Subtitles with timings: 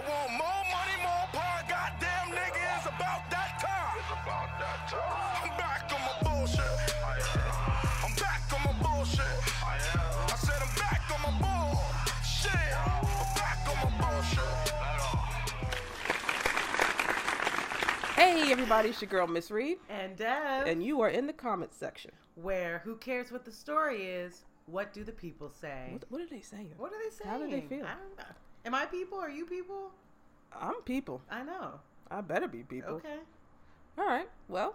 [0.00, 1.60] I want more money, more power.
[1.68, 3.92] Goddamn nigga, it's about that time.
[4.00, 5.52] It's about that time.
[5.52, 6.64] I'm back on my bullshit.
[7.04, 8.08] I am.
[8.08, 9.20] I'm back on my bullshit.
[9.60, 10.24] I am.
[10.24, 12.72] I said I'm back on my bullshit.
[12.80, 14.56] I'm back on my bullshit.
[18.16, 21.76] Hey everybody, it's your girl Miss Reid, And Dev, and you are in the comments
[21.76, 22.12] section.
[22.36, 24.44] where who cares what the story is?
[24.66, 25.88] What do the people say?
[25.92, 26.72] What, what are they saying?
[26.78, 27.30] What are they saying?
[27.30, 27.84] How do they feel?
[27.84, 28.34] I don't know.
[28.64, 29.18] Am I people?
[29.18, 29.90] Are you people?
[30.52, 31.22] I'm people.
[31.30, 31.80] I know.
[32.10, 32.94] I better be people.
[32.94, 33.18] Okay.
[33.96, 34.28] All right.
[34.48, 34.74] Well,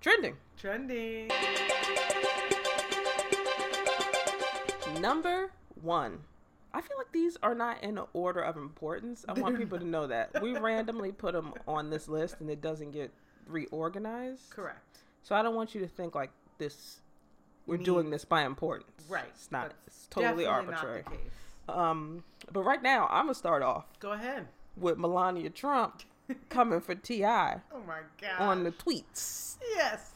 [0.00, 0.36] trending.
[0.56, 1.30] Trending.
[5.00, 5.50] Number
[5.82, 6.20] one.
[6.72, 9.24] I feel like these are not in order of importance.
[9.28, 12.60] I want people to know that we randomly put them on this list, and it
[12.60, 13.12] doesn't get
[13.46, 14.50] reorganized.
[14.50, 14.98] Correct.
[15.22, 17.00] So I don't want you to think like this.
[17.66, 18.90] We're doing this by importance.
[19.08, 19.24] Right.
[19.34, 19.70] It's not.
[19.70, 21.02] That's It's totally arbitrary.
[21.06, 21.14] Not.
[21.68, 24.46] Um, but right now, I'm gonna start off Go ahead.
[24.76, 26.02] with Melania Trump
[26.48, 27.60] coming for T.I.
[27.72, 28.40] Oh my god.
[28.40, 29.56] on the tweets.
[29.74, 30.10] yes.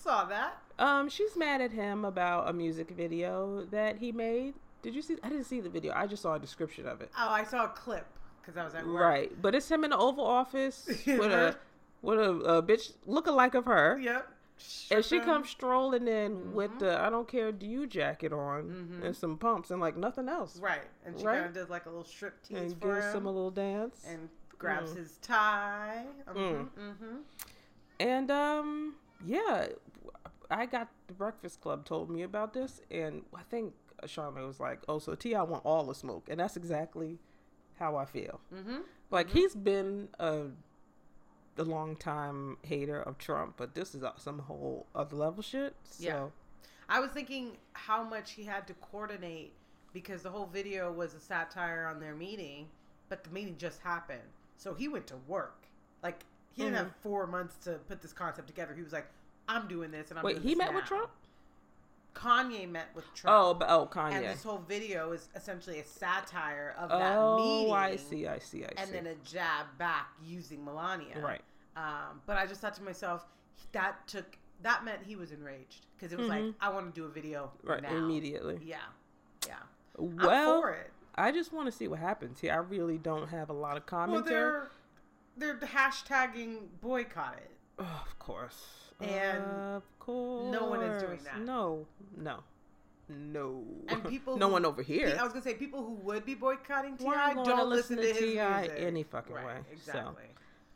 [0.00, 0.58] Saw that.
[0.78, 4.54] Um, she's mad at him about a music video that he made.
[4.82, 5.16] Did you see?
[5.24, 5.92] I didn't see the video.
[5.94, 7.10] I just saw a description of it.
[7.18, 8.06] Oh, I saw a clip
[8.40, 9.00] because I was at work.
[9.00, 11.56] Right, but it's him in the Oval Office with a
[12.00, 14.28] with a, a bitch lookalike of her, Yep.
[14.90, 16.78] And she comes strolling in with Mm-hmm.
[16.80, 20.58] the "I don't care, do you" jacket on and some pumps and like nothing else,
[20.58, 21.34] Right, and she Right.
[21.36, 23.50] kind of does like a little strip tease and for gives him, him a little
[23.50, 24.04] dance.
[24.06, 24.28] and
[24.58, 24.96] grabs Mm.
[24.96, 26.06] his tie.
[26.26, 26.68] Mm-hmm, Mm.
[26.78, 27.16] mm-hmm.
[28.00, 29.68] And um, yeah,
[30.50, 33.74] I got the Breakfast Club told me about this, and I think
[34.06, 35.42] Charlotte was like, "Oh, so T.I.
[35.42, 37.18] want all the smoke," and that's exactly
[37.78, 38.40] how I feel.
[38.54, 38.78] Mm-hmm.
[39.10, 40.46] Like he's been a
[41.58, 45.74] a long time hater of Trump, but this is some whole other level shit.
[45.84, 46.26] So Yeah.
[46.88, 49.52] I was thinking how much he had to coordinate
[49.92, 52.68] because the whole video was a satire on their meeting,
[53.08, 54.22] but the meeting just happened.
[54.56, 55.66] So he went to work.
[56.02, 57.02] Like he didn't have mm-hmm.
[57.08, 58.74] four months to put this concept together.
[58.74, 59.06] He was like,
[59.48, 60.84] "I'm doing this," and I'm wait, he met with.
[60.84, 61.10] Trump?
[62.14, 63.36] Kanye met with Trump.
[63.36, 64.32] Oh, but, oh, and Kanye.
[64.32, 67.70] this whole video is essentially a satire of that Oh, meeting.
[67.70, 68.74] Oh, I see, I see, I see.
[68.76, 71.20] And then a jab back using Melania.
[71.20, 71.42] Right.
[71.78, 73.24] Um, but I just thought to myself,
[73.72, 76.46] that took that meant he was enraged because it was Mhm.
[76.46, 77.94] like I want to do a video Right, now.
[77.94, 78.58] immediately.
[78.64, 78.78] Yeah,
[79.46, 79.54] yeah.
[79.96, 80.90] Well, I'm for it.
[81.14, 82.52] I just want to see what happens here.
[82.52, 84.70] I really don't have a lot of Well, they're
[85.36, 87.50] they're hashtagging boycott it.
[87.78, 88.90] Oh, of course.
[89.00, 90.50] And of course.
[90.52, 91.38] no one is doing that.
[91.38, 91.86] No,
[92.16, 92.42] no,
[93.08, 93.64] no.
[93.86, 95.16] And people, no who- one over here.
[95.18, 97.34] I was gonna say people who would be boycotting T.I.
[97.34, 98.58] don't listen, listen to, to T.I.
[98.62, 100.16] music any fucking right, way, so.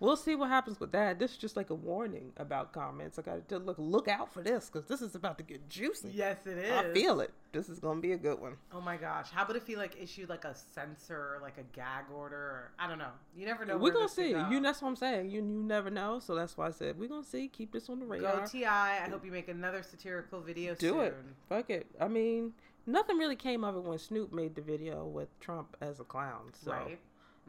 [0.03, 1.21] We'll see what happens with that.
[1.21, 3.21] This is just like a warning about comments.
[3.21, 6.11] I got to look look out for this because this is about to get juicy.
[6.13, 6.73] Yes, it is.
[6.73, 7.31] I feel it.
[7.53, 8.57] This is gonna be a good one.
[8.73, 9.29] Oh my gosh!
[9.31, 12.89] How about if he like issued like a censor, like a gag order, or I
[12.89, 13.12] don't know.
[13.37, 13.77] You never know.
[13.77, 14.33] We're gonna see.
[14.33, 14.49] go.
[14.51, 15.31] You that's what I'm saying.
[15.31, 16.19] You you never know.
[16.19, 17.47] So that's why I said we're gonna see.
[17.47, 18.41] Keep this on the radar.
[18.41, 18.47] Go.
[18.47, 18.67] Ti.
[18.67, 21.01] I hope you make another satirical video Do soon.
[21.01, 21.17] it.
[21.49, 21.87] Fuck it.
[22.01, 22.55] I mean,
[22.87, 26.53] nothing really came of it when Snoop made the video with Trump as a clown.
[26.65, 26.99] So Right.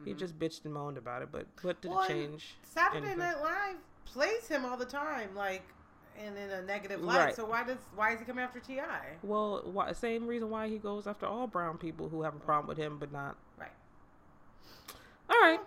[0.04, 1.28] He just bitched and moaned about it.
[1.30, 2.54] But what did Well, it change?
[2.62, 3.18] Saturday anything?
[3.18, 5.62] Night Live plays him all the time, like,
[6.18, 7.18] and in a negative light.
[7.18, 7.36] Right.
[7.36, 9.16] So why does why is he coming after T.I.?
[9.22, 12.68] Well, why, same reason why he goes after all brown people who have a problem
[12.68, 13.36] with him, but not.
[13.58, 13.72] Right.
[15.30, 15.60] All right.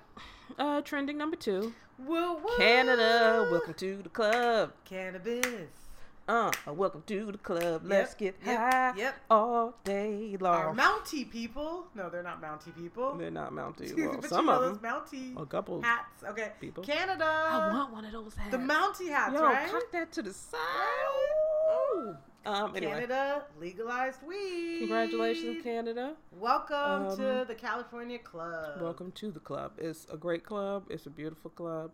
[0.57, 1.73] Uh, trending number two.
[1.99, 2.57] Woo woo.
[2.57, 4.71] Canada, welcome to the club.
[4.85, 5.86] Cannabis.
[6.27, 7.83] Uh, welcome to the club.
[7.85, 9.15] Let's Yep, get yep, high yep.
[9.29, 10.75] all day Our long.
[10.75, 11.87] Mountie people.
[11.95, 13.15] No, they're not Mountie people.
[13.15, 13.95] They're not mounted.
[13.95, 14.91] but Well, you some know of those them.
[14.91, 15.81] Mountie A couple.
[15.81, 16.23] hats.
[16.27, 16.51] Okay.
[16.59, 16.83] people.
[16.83, 17.23] Canada.
[17.25, 18.51] I want one of those hats.
[18.51, 19.71] the Mountie hats, Yo, right?
[19.71, 20.57] cock that to the side.
[20.59, 21.95] Right.
[21.95, 22.17] Ooh.
[22.45, 22.75] Um.
[22.75, 24.79] Anyway, Canada legalized weed.
[24.79, 26.13] congratulations, Canada.
[26.33, 28.81] Welcome to Um, the California Club.
[28.81, 29.73] Welcome to the club.
[29.77, 30.87] It's a great club.
[30.89, 31.91] It's a beautiful club.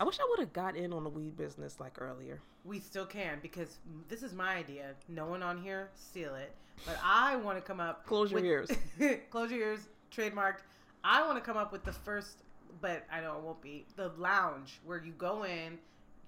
[0.00, 2.40] I wish I would have got in on the weed business like earlier.
[2.64, 4.92] We still can because this is my idea.
[5.08, 6.54] No one on here steal it,
[6.86, 8.06] but I want to come up.
[8.06, 9.80] Close your with- close your ears.
[10.14, 10.60] Trademarked.
[11.04, 12.38] I want to come up with the first,
[12.80, 15.78] but I know it won't be the lounge where you go in,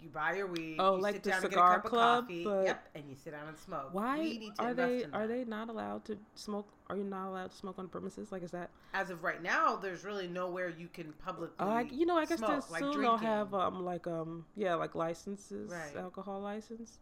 [0.03, 1.91] you buy your weed, Oh, you like sit the down and cigar get a cup
[1.91, 2.65] club, of coffee.
[2.67, 3.89] Yep, and you sit down and smoke.
[3.93, 5.29] Why we need to are invest they are that.
[5.29, 6.69] they not allowed to smoke?
[6.89, 8.31] Are you not allowed to smoke on premises?
[8.31, 8.71] Like is that?
[8.93, 11.67] As of right now, there's really nowhere you can publicly.
[11.67, 14.75] I, you know, I guess smoke, that like soon they'll have um like um yeah
[14.75, 15.97] like licenses, Right.
[15.97, 16.99] alcohol license.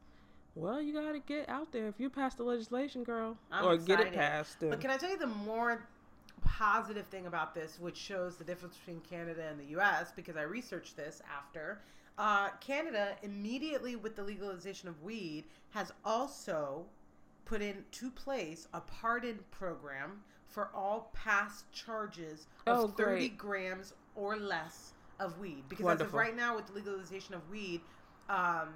[0.55, 4.01] Well, you gotta get out there if you pass the legislation, girl, I'm or get
[4.01, 4.61] it passed.
[4.61, 4.71] Then.
[4.71, 5.89] But can I tell you the more
[6.45, 10.13] positive thing about this, which shows the difference between Canada and the U.S.
[10.15, 11.81] Because I researched this after.
[12.19, 16.85] Uh, Canada immediately with the legalization of weed has also
[17.45, 24.37] put into place a pardon program for all past charges of Oh, 30 grams or
[24.37, 25.65] less of weed.
[25.69, 27.81] Because as of right now, with the legalization of weed,
[28.29, 28.69] um,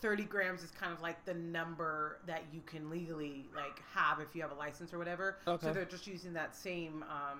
[0.00, 4.34] 30 grams is kind of like the number that you can legally like have if
[4.34, 5.38] you have a license or whatever.
[5.46, 5.66] Okay.
[5.66, 7.38] So they're just using that same um,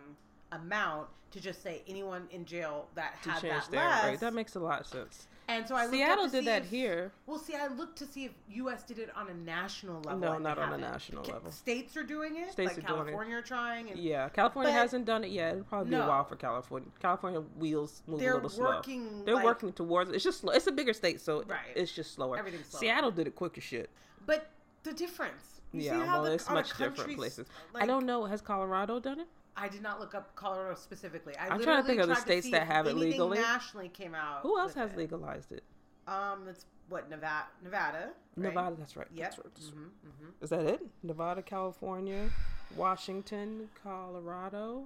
[0.52, 4.04] amount to just say anyone in jail that To had that less.
[4.04, 4.20] right.
[4.20, 5.26] That makes a lot of sense.
[5.48, 7.12] And so I Seattle did that if- here.
[7.26, 8.82] Well, see, I looked to see if U.S.
[8.82, 10.18] did it on a national level.
[10.20, 11.50] No, not on a national level.
[11.50, 12.52] States are doing it.
[12.52, 13.04] States like are doing it.
[13.04, 15.52] California are trying, and Yeah, California hasn't done it yet.
[15.52, 16.88] It'll probably be a while for California.
[17.00, 18.64] California wheels move they're a little slow.
[18.66, 19.24] working.
[19.24, 20.14] They're like- working towards it.
[20.16, 20.52] It's just slow.
[20.52, 21.58] It's a bigger state, so Right.
[21.74, 22.38] it's just slower.
[22.38, 22.80] Everything's slower.
[22.80, 23.90] Seattle did it quick as shit.
[24.26, 24.46] but
[24.84, 25.60] the difference.
[25.72, 27.46] You yeah, see how well, the, it's much different places.
[27.74, 28.24] I don't know.
[28.26, 29.26] Has Colorado done it?
[29.56, 31.36] I did not look up Colorado specifically.
[31.36, 33.38] I I'm trying to think of the states that have it legally.
[33.38, 34.40] Nationally came out.
[34.40, 34.98] Who else has it.
[34.98, 35.62] legalized it?
[36.08, 37.46] Um, it's what Nevada.
[37.62, 38.10] Nevada.
[38.36, 38.48] Right?
[38.48, 38.76] Nevada.
[38.78, 39.06] That's right.
[39.14, 39.24] Yep.
[39.24, 39.54] That's right.
[39.54, 39.74] that's right.
[39.74, 40.80] hmm hmm Is that it?
[41.02, 42.28] Nevada, California,
[42.76, 44.84] Washington, Colorado,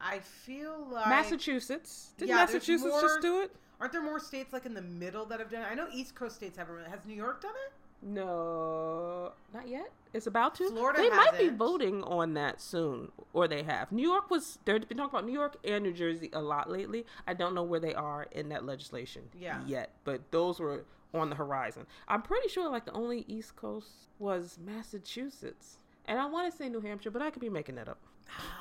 [0.00, 2.10] I feel like Massachusetts.
[2.18, 3.50] Did Yeah, Massachusetts more- just do it?
[3.80, 5.66] Aren't there more states like in the middle that have done it?
[5.70, 6.74] I know East Coast states haven't.
[6.74, 6.88] Really.
[6.88, 7.72] Has New York done it?
[8.02, 9.90] No, not yet.
[10.14, 10.68] It's about to.
[10.70, 13.92] Florida they might be voting on that soon, or they have.
[13.92, 14.58] New York was.
[14.64, 17.04] They've been talking about New York and New Jersey a lot lately.
[17.26, 19.60] I don't know where they are in that legislation Yeah.
[19.66, 21.86] yet, but those were on the horizon.
[22.06, 26.68] I'm pretty sure like the only East Coast was Massachusetts, and I want to say
[26.68, 27.98] New Hampshire, but I could be making that up.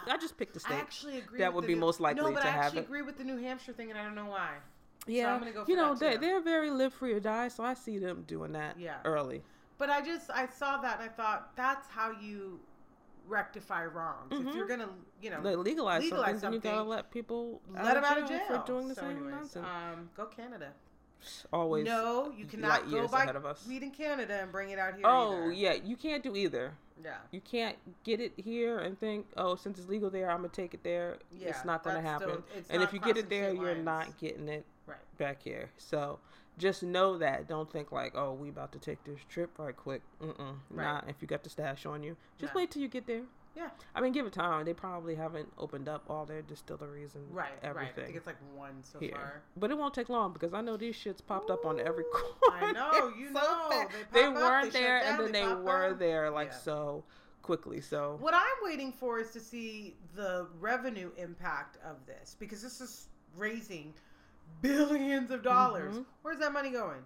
[0.09, 0.75] I just picked a I state.
[0.79, 1.39] actually agree.
[1.39, 2.85] that would be New- most likely no, but to I have actually it.
[2.85, 4.55] agree with the New Hampshire thing, and I don't know why.
[5.07, 7.74] Yeah, I'm gonna go you know they, they're very live free or die, so I
[7.74, 8.98] see them doing that Yeah.
[9.06, 9.42] early.
[9.77, 12.59] But I just I saw that and I thought that's how you
[13.27, 14.31] rectify wrongs.
[14.31, 14.56] If Mhm.
[14.56, 14.89] you're gonna,
[15.21, 18.27] you know, They legalize, legalize something, then you gotta let people let them out of
[18.30, 19.65] jail for doing the So same anyways, nonsense.
[19.68, 20.71] Um, go Canada.
[21.51, 21.86] Always.
[21.86, 23.65] no, you cannot go buy ahead of us.
[23.68, 25.04] weed in Canada and bring it out here.
[25.06, 25.51] Oh either.
[25.51, 26.74] yeah, you can't do either.
[27.04, 27.18] yeah.
[27.31, 30.74] You can't get it here and think, oh, since it's legal there, I'm gonna take
[30.74, 31.18] it there.
[31.31, 32.44] Yeah, it's not gonna happen.
[32.50, 33.86] still- and if you get it there, you're lines.
[33.86, 35.17] not getting it Right.
[35.17, 35.69] back here.
[35.77, 36.19] So
[36.57, 37.47] just know that.
[37.47, 40.01] Don't think like, oh, we about to take this trip right quick.
[40.21, 40.55] Mm-mm.
[40.69, 40.83] Right.
[40.85, 42.15] Not if you got the stash on you.
[42.39, 43.21] Just wait till you get there.
[43.55, 43.69] Yeah.
[43.95, 44.65] I mean, give it time.
[44.65, 47.49] They probably haven't opened up all their distilleries and Right.
[47.63, 48.03] everything Right.
[48.03, 49.11] I think it's like one so here.
[49.13, 49.41] far.
[49.55, 52.11] But it won't take long because I know these shits popped up on every Ooh,
[52.41, 52.65] corner.
[52.67, 53.91] I know, you so know, fast.
[54.13, 55.97] they They, up, weren't they there, down, and then they they, were up.
[55.99, 56.57] there like Yeah.
[56.57, 57.03] so
[57.41, 57.81] quickly.
[57.81, 62.79] So What I'm waiting for is to see the revenue impact of this because this
[62.79, 63.95] is raising
[64.61, 65.95] billions of dollars.
[65.95, 66.05] Mhm.
[66.21, 67.03] Where's that money going?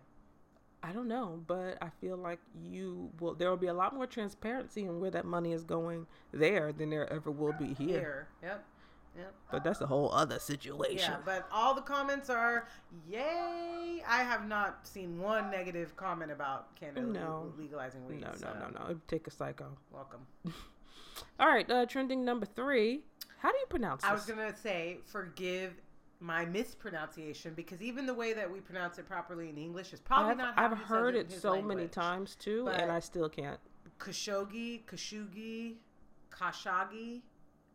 [0.83, 3.35] I don't know, but I feel like you will.
[3.35, 6.89] There will be a lot more transparency in where that money is going there than
[6.89, 7.99] there ever will be here.
[7.99, 8.27] Here.
[8.41, 8.65] Yep.
[9.17, 9.33] Yep.
[9.51, 11.11] But that's a whole other situation.
[11.11, 12.67] Yeah, but all the comments are
[13.07, 14.01] yay.
[14.07, 17.53] I have not seen one negative comment about Canada No.
[17.57, 18.21] legalizing weed.
[18.21, 18.85] no, no, so no, no.
[18.85, 19.77] It'd take a psycho.
[19.91, 20.25] Welcome.
[21.39, 23.03] All right, uh, trending number three.
[23.39, 24.09] How do you pronounce this?
[24.09, 25.73] I was gonna say forgive
[26.21, 30.31] my mispronunciation because even the way that we pronounce it properly in English is probably
[30.31, 30.55] I've, not.
[30.55, 33.59] how I've he heard it so many times too, But- and I still can't.
[33.99, 35.75] Khashoggi, Khashoggi,
[36.31, 37.21] Khashoggi,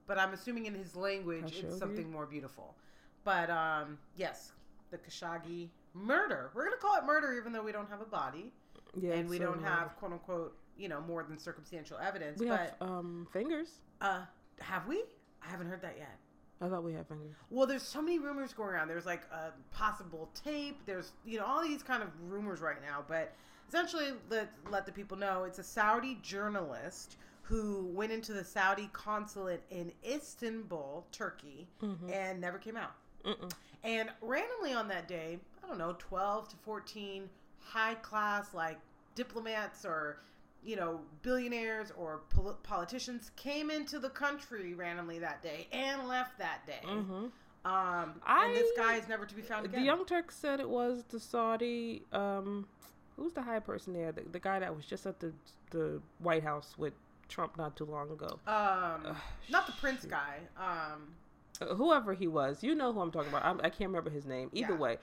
[0.06, 1.64] but I'm assuming in his language Khashoggi?
[1.64, 2.76] it's something more beautiful.
[3.25, 4.52] But um, yes,
[4.90, 6.50] the Khashoggi murder.
[6.54, 8.52] We're gonna call it murder even though we don't have a body
[8.96, 12.38] Yeah, and we so, don't have quote unquote you know more than circumstantial evidence.
[12.38, 13.81] We but have um fingers.
[14.00, 14.20] uh,
[14.60, 15.02] have we?
[15.42, 16.16] I haven't heard that yet.
[16.60, 17.34] I thought we had fingers.
[17.50, 18.88] Well, there's so many rumors going around.
[18.88, 20.78] There's like a possible tape.
[20.86, 23.04] There's you know all these kind of rumors right now.
[23.06, 23.32] But
[23.68, 28.88] essentially, let let the people know it's a Saudi journalist who went into the Saudi
[28.92, 32.10] consulate in Istanbul, Turkey, Mhm.
[32.10, 32.92] and never came out.
[33.25, 33.52] Mm-mm.
[33.84, 37.28] And randomly on that day, I don't know, 12 to 14
[37.60, 38.78] high class, like
[39.14, 40.18] diplomats or,
[40.66, 46.37] you know, billionaires or pol- politicians came into the country randomly that day and left
[46.38, 46.80] that day.
[46.85, 47.30] Mhm.
[47.64, 49.80] Um, I- and this guy is never to be found again.
[49.80, 52.02] The Young Turks said it was the Saudi.
[52.12, 52.68] Um,
[53.16, 54.12] who's the high person there?
[54.12, 55.32] The, the guy that was just at the
[55.70, 56.92] the White House with
[57.28, 58.38] Trump not too long ago.
[58.46, 59.16] um,
[59.50, 60.11] not the prince shoot.
[60.11, 60.38] guy.
[60.56, 61.14] Um,
[61.61, 63.44] Uh, whoever he was, you know who I'm talking about.
[63.44, 64.50] I'm, I can't remember his name.
[64.52, 64.78] Either Yeah.
[64.78, 64.99] way,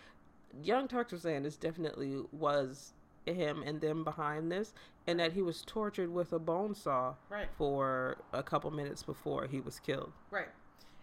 [0.61, 2.93] Young Turks were saying this definitely was
[3.31, 4.73] him and them behind this,
[5.07, 7.47] and that he was tortured with a bone saw right.
[7.57, 10.11] for a couple minutes before he was killed.
[10.31, 10.49] Right.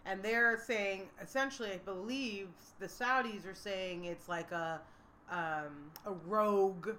[0.05, 2.47] And they're saying essentially, I believe
[2.79, 4.81] the Saudis are saying it's like a
[5.29, 6.89] um, a rogue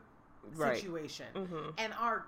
[0.56, 0.76] Right.
[0.76, 1.26] situation.
[1.34, 2.26] hmm And our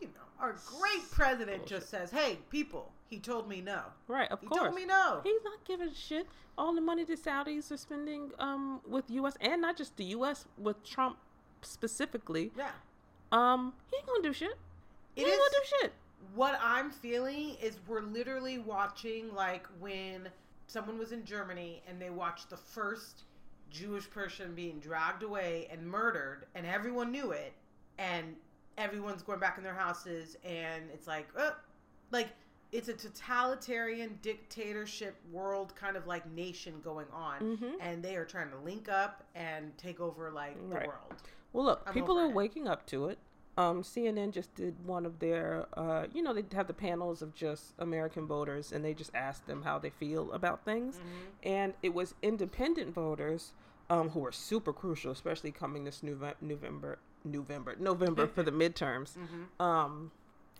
[0.00, 1.78] you know, our great president Bullshit.
[1.80, 3.80] just says, "Hey, people, he told me no.
[4.08, 4.60] Right, of He course.
[4.60, 6.26] told me no." He's not giving shit.
[6.58, 9.36] All the money the Saudis are spending um with U.S.
[9.40, 10.44] and not just the U.S.
[10.58, 11.16] with Trump
[11.66, 12.52] specifically.
[12.56, 12.70] yeah.
[13.32, 14.56] Um, he ain't gonna do shit.
[15.16, 15.92] It ain't is- gonna do shit.
[16.34, 20.28] what I'm feeling is we're literally watching like when
[20.68, 23.24] someone was in Germany and they watched the first
[23.70, 27.52] Jewish person being dragged away and murdered, and everyone knew it,
[27.98, 28.36] and
[28.78, 31.50] everyone's going back in their houses, and it's like, uh,
[32.12, 32.28] like
[32.72, 37.74] it's a totalitarian dictatorship world kind of like nation going on, Mhm.
[37.80, 40.86] and they are trying to link up and take over like the Right.
[40.86, 41.14] world.
[41.52, 42.34] Well, look, I'm people are it.
[42.34, 43.18] waking up to it.
[43.58, 47.34] Um, CNN just did one of their, uh, you know, they have the panels of
[47.34, 51.00] just American voters, and they just asked them how they feel about things,
[51.42, 53.54] and it was independent voters
[53.88, 59.16] um, who are super crucial, especially coming this Nove- November, November, November for the midterms.
[59.58, 60.10] Um,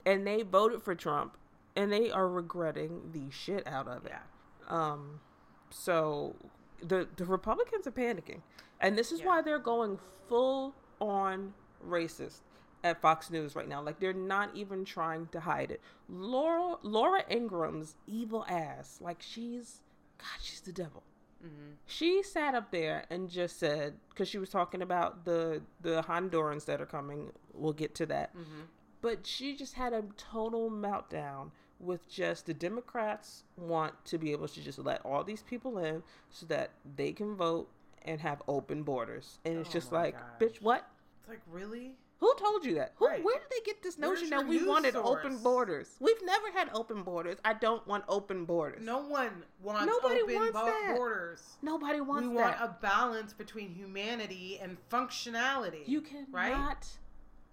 [0.07, 1.37] and they voted for Trump,
[1.75, 4.13] and they are regretting the shit out of it.
[4.13, 4.69] Yeah.
[4.69, 5.21] Um,
[5.69, 6.35] so
[6.81, 8.41] the the Republicans are panicking,
[8.81, 9.27] and this is Yeah.
[9.27, 11.55] why they're going full on
[11.85, 12.41] racist
[12.85, 13.83] at Fox News right now.
[13.83, 15.81] Like they're not even trying to hide it.
[16.09, 19.81] Laura Laura Ingraham's evil ass, like she's
[20.19, 21.03] God, she's the devil.
[21.45, 21.73] Mm-hmm.
[21.85, 26.65] She sat up there and just said because she was talking about the the Hondurans
[26.67, 27.33] that are coming.
[27.53, 28.63] We'll get to that, mm-hmm.
[29.03, 34.49] but she just had a total meltdown with just the Democrats want to be able
[34.49, 37.69] to just let all these people in so that they can vote
[38.07, 39.39] and have open borders.
[39.45, 40.23] And it's Oh just like, gosh.
[40.51, 40.87] bitch, what?
[41.21, 41.93] It's like really.
[42.19, 42.93] Who told you that?
[42.97, 43.23] Who, Right.
[43.23, 45.97] Where did they get this notion that we wanted open borders?
[46.01, 47.37] We've never had open borders.
[47.45, 48.83] I don't want open borders.
[48.83, 50.95] No one wants Nobody open wants bo- that.
[50.97, 51.43] borders.
[51.61, 52.59] Nobody wants we that.
[52.59, 55.87] want a balance between humanity and functionality.
[55.87, 56.87] you cannot right?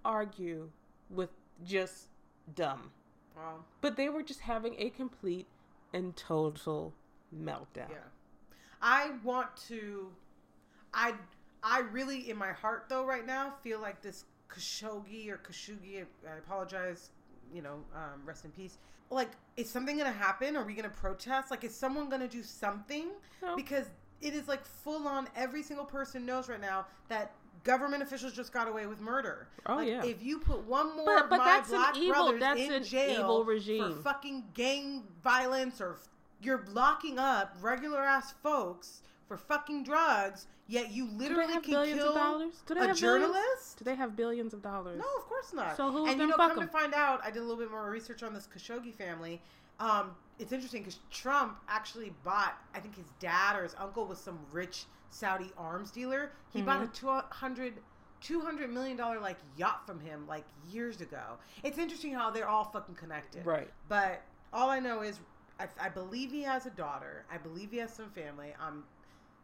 [0.06, 0.70] argue
[1.10, 1.30] with
[1.66, 2.08] just
[2.56, 2.92] dumb.
[3.36, 5.48] Well, But they were just having a complete
[5.92, 6.94] and total
[7.38, 7.90] meltdown.
[7.90, 7.98] yeah.
[8.82, 10.08] I want to.
[10.94, 11.14] I
[11.64, 16.04] I really, in my heart though, right now, feel like this Khashoggi or Khashoggi.
[16.30, 17.10] I apologize.
[17.54, 18.78] You know, um, rest in peace.
[19.12, 20.56] Like, is something gonna happen?
[20.58, 21.52] Are we gonna protest?
[21.52, 23.10] Like, is someone gonna do something?
[23.42, 23.56] No.
[23.56, 23.86] Because
[24.22, 25.28] it is like full on.
[25.36, 27.32] Every single person knows right now that
[27.64, 29.48] government officials just got away with murder.
[29.68, 30.04] Oh, Like, yeah.
[30.04, 32.60] If you put one more But- of but my that's an black evil- brothers that's
[32.60, 33.96] in an jail evil regime.
[33.96, 36.10] for fucking gang violence or f-
[36.42, 42.10] you're locking up regular ass folks for fucking drugs, yet you literally can billions kill
[42.10, 42.64] of dollars?
[42.66, 43.26] Do they a have billions?
[43.34, 43.78] journalist.
[43.80, 44.98] Do they have billions of dollars?
[45.00, 45.78] No, of course not.
[45.78, 46.60] So who's and you know, come 'em?
[46.60, 49.42] to find out, I did a little bit more research on this Khashoggi family.
[49.80, 54.20] Um, it's interesting because Trump actually bought, I think his dad or his uncle was
[54.20, 56.32] some rich Saudi arms dealer.
[56.52, 56.94] He bought a Mm-hmm.
[57.30, 57.74] 200
[58.22, 61.38] 200 million dollar like yacht from him like years ago.
[61.62, 63.46] It's interesting how they're all fucking connected.
[63.46, 63.70] Right.
[63.90, 64.22] But
[64.54, 65.20] all I know is
[65.60, 67.26] I, I believe he has a daughter.
[67.32, 68.54] I believe he has some family.
[68.62, 68.84] I'm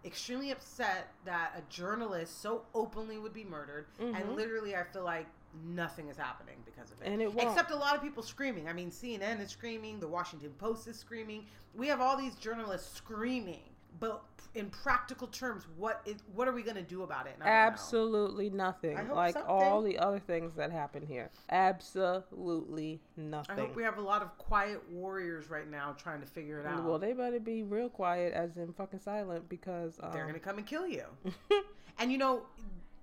[0.06, 4.16] extremely upset that a journalist so openly would be murdered, Mhm.
[4.20, 5.28] and literally, I feel like
[5.66, 7.08] nothing is happening because of it.
[7.08, 7.50] And it won't.
[7.50, 8.68] Except a lot of people screaming.
[8.70, 10.00] I mean, CNN is screaming.
[10.00, 11.48] The Washington Post is screaming.
[11.74, 13.69] We have all these journalists screaming.
[14.00, 14.24] But
[14.56, 17.34] in practical terms, what is what are we going to do about it?
[17.36, 17.52] And know.
[17.52, 18.98] Absolutely nothing.
[19.14, 21.30] Like all the other things that happen here.
[21.50, 23.58] Absolutely nothing.
[23.58, 26.66] I hope we have a lot of quiet warriors right now trying to figure it
[26.66, 26.84] out.
[26.84, 30.58] Well, they better be real quiet, as in fucking silent, because um, they're gonna come
[30.58, 31.04] and kill you.
[32.00, 32.44] and you know,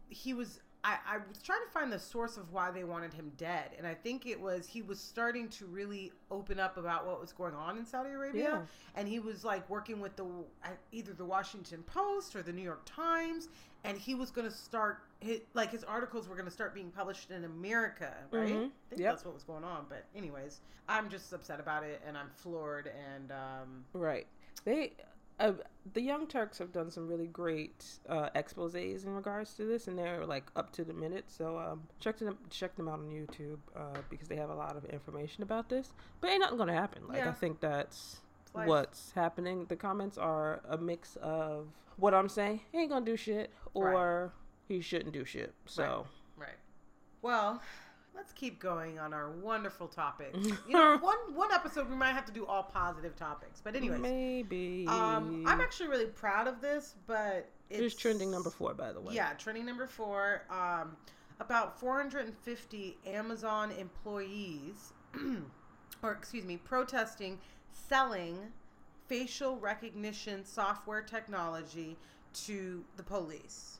[0.08, 0.60] he was.
[0.88, 3.84] I, I was trying to find the source of why they wanted him dead, and
[3.84, 7.54] I think it was he was starting to really open up about what was going
[7.54, 8.60] on in Saudi Arabia, Yeah.
[8.94, 10.24] and he was like working with the
[10.64, 13.48] uh, either the Washington Post or the New York Times,
[13.82, 16.92] and he was going to start his, like his articles were going to start being
[16.92, 18.48] published in America, right?
[18.54, 18.66] Mhm.
[18.66, 19.12] I think Yep.
[19.12, 19.86] that's what was going on.
[19.88, 24.28] But anyways, I'm just upset about it, and I'm floored, and um, Right.
[24.64, 24.92] They,
[25.38, 25.52] uh,
[25.92, 29.98] the Young Turks have done some really great uh, exposés in regards to this, and
[29.98, 31.24] they're like up to the minute.
[31.28, 34.76] So um, check them check them out on YouTube uh, because they have a lot
[34.76, 35.92] of information about this.
[36.20, 37.06] But ain't nothing gonna happen.
[37.06, 37.28] Like Yeah.
[37.28, 38.20] I think that's
[38.54, 38.66] life.
[38.66, 39.66] what's happening.
[39.66, 42.60] The comments are a mix of what I'm saying.
[42.72, 44.32] He ain't gonna do shit, or
[44.68, 45.54] he shouldn't do shit.
[45.66, 46.56] So Right.
[47.22, 47.60] Well,
[48.16, 50.38] let's keep going on our wonderful topics.
[50.66, 53.60] You know, one one episode we might have to do all positive topics.
[53.62, 54.86] But anyways, maybe.
[54.88, 59.00] um, I'm actually really proud of this, but it's Here's trending number four, by the
[59.00, 59.14] way.
[59.14, 60.42] Yeah, trending number four.
[60.50, 60.96] Um,
[61.38, 64.92] about 450 Amazon employees,
[66.02, 67.38] or excuse me, protesting
[67.88, 68.38] selling
[69.06, 71.96] facial recognition software technology
[72.32, 73.78] to the police.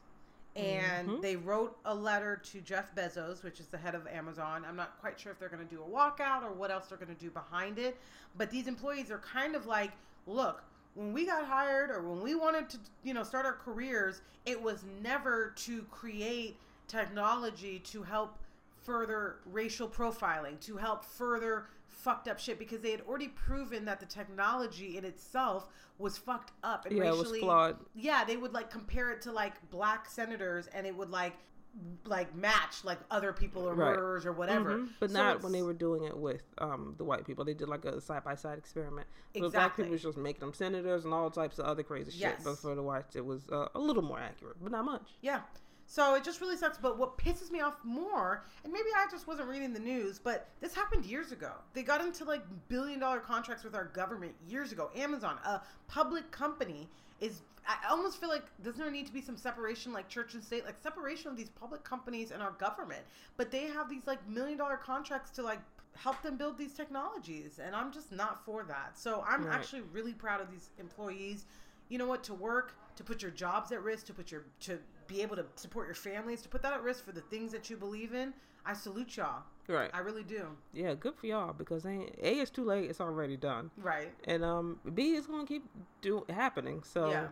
[0.57, 1.21] And Mhm.
[1.21, 4.65] they wrote a letter to Jeff Bezos, which is the head of Amazon.
[4.65, 6.99] I'm not quite sure if they're going to do a walkout or what else they're
[6.99, 7.99] going to do behind it.
[8.37, 9.93] But these employees are kind of like,
[10.27, 10.63] look,
[10.95, 14.61] when we got hired or when we wanted to, you know, start our careers, it
[14.61, 16.59] was never to create
[16.89, 18.39] technology to help
[18.83, 21.67] further racial profiling, to help further
[22.07, 25.67] fucked up shit because they had already proven that the technology in itself
[25.99, 27.77] was fucked up and Yeah, it was racially flawed.
[27.97, 31.35] Yeah, they would like compare it to like black senators and it would like
[32.05, 33.89] like match like other people or Right.
[33.91, 34.79] murderers or whatever.
[34.79, 34.91] Mhm.
[35.01, 37.45] But So not when they were doing it with um, the white people.
[37.45, 39.07] They did like a side by side experiment.
[39.35, 42.13] For the black people was just making them senators and all types of other crazy
[42.13, 42.21] shit.
[42.21, 42.45] Yes.
[42.45, 45.19] But for the whites, it was uh, a little more accurate, but not much.
[45.21, 45.41] Yeah.
[45.87, 46.78] So it just really sucks.
[46.78, 50.49] But what pisses me off more, and maybe I just wasn't reading the news, but
[50.61, 51.52] this happened years ago.
[51.75, 54.90] They got into like billion dollar contracts with our government years ago.
[54.97, 56.88] Amazon, a public company,
[57.21, 57.43] is.
[57.69, 60.64] I almost feel like doesn't there need to be some separation, like church and state,
[60.64, 63.02] like separation of these public companies and our government?
[63.37, 65.59] But they have these like million dollar contracts to like
[65.97, 68.97] help them build these technologies, and I'm just not for that.
[68.99, 69.55] So I'm Right.
[69.55, 71.45] actually really proud of these employees
[71.88, 74.78] you know what to work to put your jobs at risk to put your to
[75.07, 77.69] be able to support your families to put that at risk for the things that
[77.71, 78.33] you believe in
[78.65, 79.91] i salute y'all Right.
[79.93, 82.89] i really do Yeah, good for y'all because A is too late.
[82.89, 83.71] It's already done.
[83.79, 85.65] right And um, B is gonna keep
[86.03, 86.83] do happening.
[86.85, 87.27] So Yeah.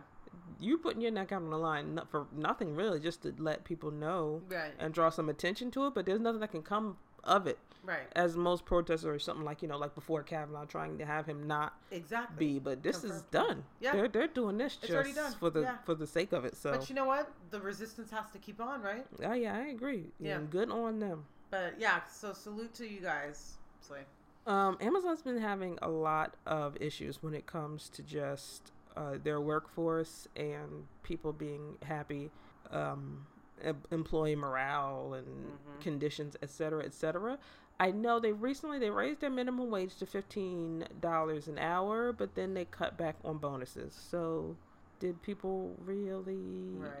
[0.59, 3.63] you putting your neck out on the line not for nothing really, just to let
[3.63, 4.73] people know Right.
[4.79, 5.93] and draw some attention to it.
[5.95, 7.57] But there's nothing that can come of it.
[7.83, 11.25] right As most protesters or something like you know, like before Kavanaugh trying to have
[11.25, 13.63] him not exactly be, but this is done.
[13.79, 13.93] Yeah.
[13.93, 15.77] they're they're doing this It's just for the Yeah.
[15.85, 16.55] for the sake of it.
[16.55, 19.67] So but you know what the resistance has to keep on right oh yeah, I
[19.67, 20.05] agree.
[20.19, 20.37] Yeah.
[20.37, 21.25] and good on them.
[21.51, 23.95] but yeah so salute to you guys so
[24.51, 29.41] Um, Amazon's been having a lot of issues when it comes to just uh, their
[29.41, 32.29] workforce and people being happy,
[32.71, 33.25] um,
[33.91, 35.81] employee morale and Mm-hmm.
[35.81, 37.37] conditions, et cetera, et cetera.
[37.79, 42.35] I know they recently they raised their minimum wage to fifteen dollars an hour, but
[42.35, 43.93] then they cut back on bonuses.
[43.93, 44.55] So,
[44.99, 46.93] did people really, Right.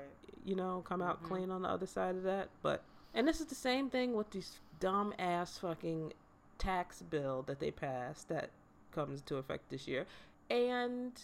[0.43, 1.27] you know, come out Mhm.
[1.27, 2.49] clean on the other side of that?
[2.61, 2.83] But
[3.13, 6.11] and this is the same thing with these dumb ass fucking
[6.57, 8.49] tax bill that they passed that
[8.91, 10.05] comes into effect this year
[10.49, 11.21] and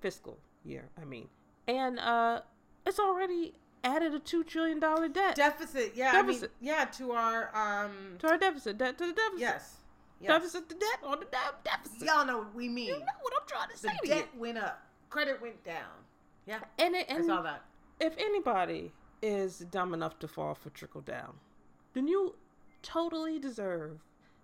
[0.00, 1.28] fiscal year i mean
[1.68, 2.40] and uh
[2.86, 5.34] it's already added a two trillion dollar debt.
[5.36, 6.50] Deficit yeah I mean, Deficit.
[6.60, 9.40] yeah to our um to our deficit debt to the deficit.
[9.40, 9.76] Yes
[10.20, 10.28] yes.
[10.30, 12.06] Deficit to debt on the de- deficit.
[12.06, 12.86] Y'all know what we mean.
[12.88, 14.14] You know what i'm trying to the say to you.
[14.14, 14.82] debt went up.
[15.10, 15.90] Credit went down.
[16.46, 17.62] Yeah and it, i and saw that.
[18.00, 21.34] if anybody is dumb enough to fall for trickle down
[21.94, 22.34] then you
[22.82, 23.98] totally deserve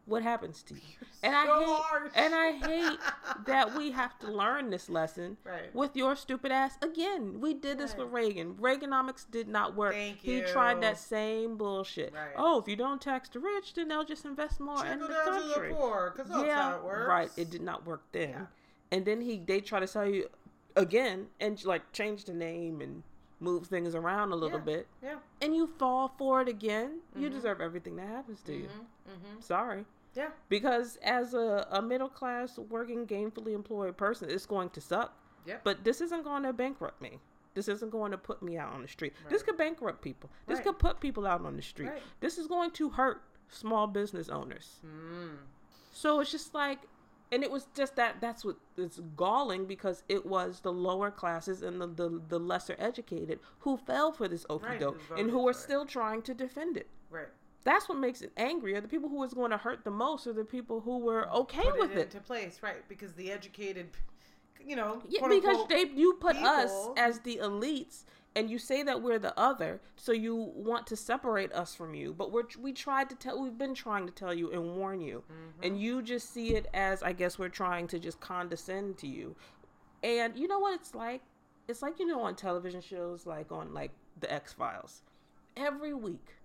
[0.09, 0.81] what happens to you
[1.23, 2.13] and i hate harsh.
[2.15, 2.99] and i hate
[3.47, 5.75] that we have to learn this lesson Right.
[5.75, 7.41] with your stupid ass again.
[7.41, 8.55] We did this with Reagan.
[8.55, 9.95] Reaganomics did not work.
[9.95, 12.13] He tried that same bullshit.
[12.13, 12.35] Right.
[12.37, 15.69] Oh, if you don't tax the rich, then they'll just invest more in the country.
[15.69, 16.15] the poor,
[16.51, 17.31] how it right.
[17.37, 18.31] It did not work then.
[18.31, 18.47] Yeah.
[18.93, 20.29] And then he they try to sell you
[20.77, 23.03] again and like change the name and
[23.41, 24.65] move things around a little Yeah.
[24.65, 25.17] bit, Yeah.
[25.41, 27.01] and you fall for it again.
[27.17, 28.69] You deserve everything that happens to you.
[29.09, 29.41] Mm-hmm.
[29.41, 29.85] Sorry.
[30.15, 30.29] Yeah.
[30.49, 35.17] Because as a, a middle class working gainfully employed person, it's going to suck.
[35.47, 35.61] Yep.
[35.65, 37.19] But this isn't going to bankrupt me.
[37.55, 39.15] This isn't going to put me out on the street.
[39.29, 40.31] This could bankrupt people.
[40.47, 40.67] This Right.
[40.67, 41.89] could put people out on the street.
[41.89, 42.03] Right.
[42.21, 44.81] This is going to hurt small business owners.
[44.87, 45.39] Mm.
[45.93, 46.81] So it's just like,
[47.33, 51.63] and it was just that that's what it's galling because it was the lower classes
[51.63, 55.53] and the, the, the lesser educated who fell for this Right, doke and who are
[55.53, 56.87] still trying to defend it.
[57.11, 57.29] Right.
[57.65, 58.81] That's what makes it angrier.
[58.81, 61.63] The people who is going to hurt the most are the people who were okay
[61.65, 62.03] Put with it it.
[62.05, 62.89] into place, right?
[62.89, 63.89] Because the educated,
[64.65, 68.05] you know, Yeah, because they you put us as the elites,
[68.37, 72.15] and you say that we're the other, so you want to separate us from you.
[72.17, 75.25] But we're we tried to tell, we've been trying to tell you and warn you,
[75.31, 75.63] Mm-hmm.
[75.65, 79.35] and you just see it as I guess we're trying to just condescend to you.
[80.03, 81.23] And you know what it's like?
[81.67, 83.91] It's like you know on television shows like on like
[84.21, 85.03] the X Files.
[85.57, 86.37] Every week,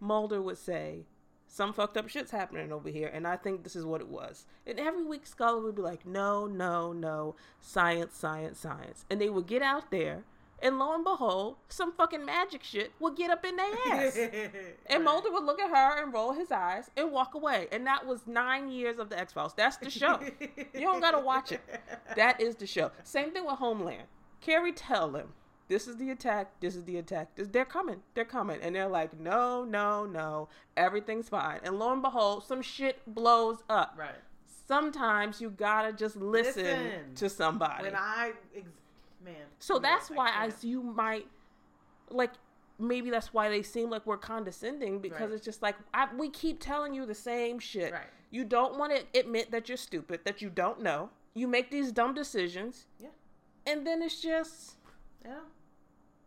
[0.00, 1.04] Mulder would say.
[1.50, 4.44] Some fucked up shit's happening over here, and I think this is what it was.
[4.66, 9.06] And every week, Scully would be like, no, no, no, science, science, science.
[9.08, 10.24] And they would get out there,
[10.62, 14.18] and lo and behold, some fucking magic shit would get up in their ass.
[14.86, 15.04] And.
[15.04, 17.66] Mulder would look at her and roll his eyes and walk away.
[17.72, 19.54] And that was nine years of the X Files.
[19.56, 20.20] That's the show.
[20.40, 21.62] you don't gotta watch it.
[22.14, 22.90] That is the show.
[23.04, 24.02] Same thing with Homeland.
[24.42, 25.32] Carrie tell them,
[25.68, 27.34] this is the attack, this is the attack.
[27.36, 28.58] This, they're coming, they're coming.
[28.62, 31.60] And they're like, no, no, no, everything's fine.
[31.62, 33.94] And lo and behold, some shit blows up.
[33.96, 34.14] Right.
[34.66, 37.14] Sometimes you gotta just listen, Listen.
[37.14, 37.84] to somebody.
[37.84, 38.68] When I, ex-
[39.24, 39.34] man.
[39.58, 40.64] So that's why I, can't.
[40.64, 41.26] you might
[42.10, 42.32] like
[42.78, 45.32] maybe that's why they seem like we're condescending because Right.
[45.32, 47.92] it's just like I, we keep telling you the same shit.
[47.92, 48.06] Right.
[48.30, 51.10] You don't want to admit that you're stupid, that you don't know.
[51.34, 53.08] You make these dumb decisions, Yeah.
[53.66, 54.74] and then it's just
[55.24, 55.40] Yeah.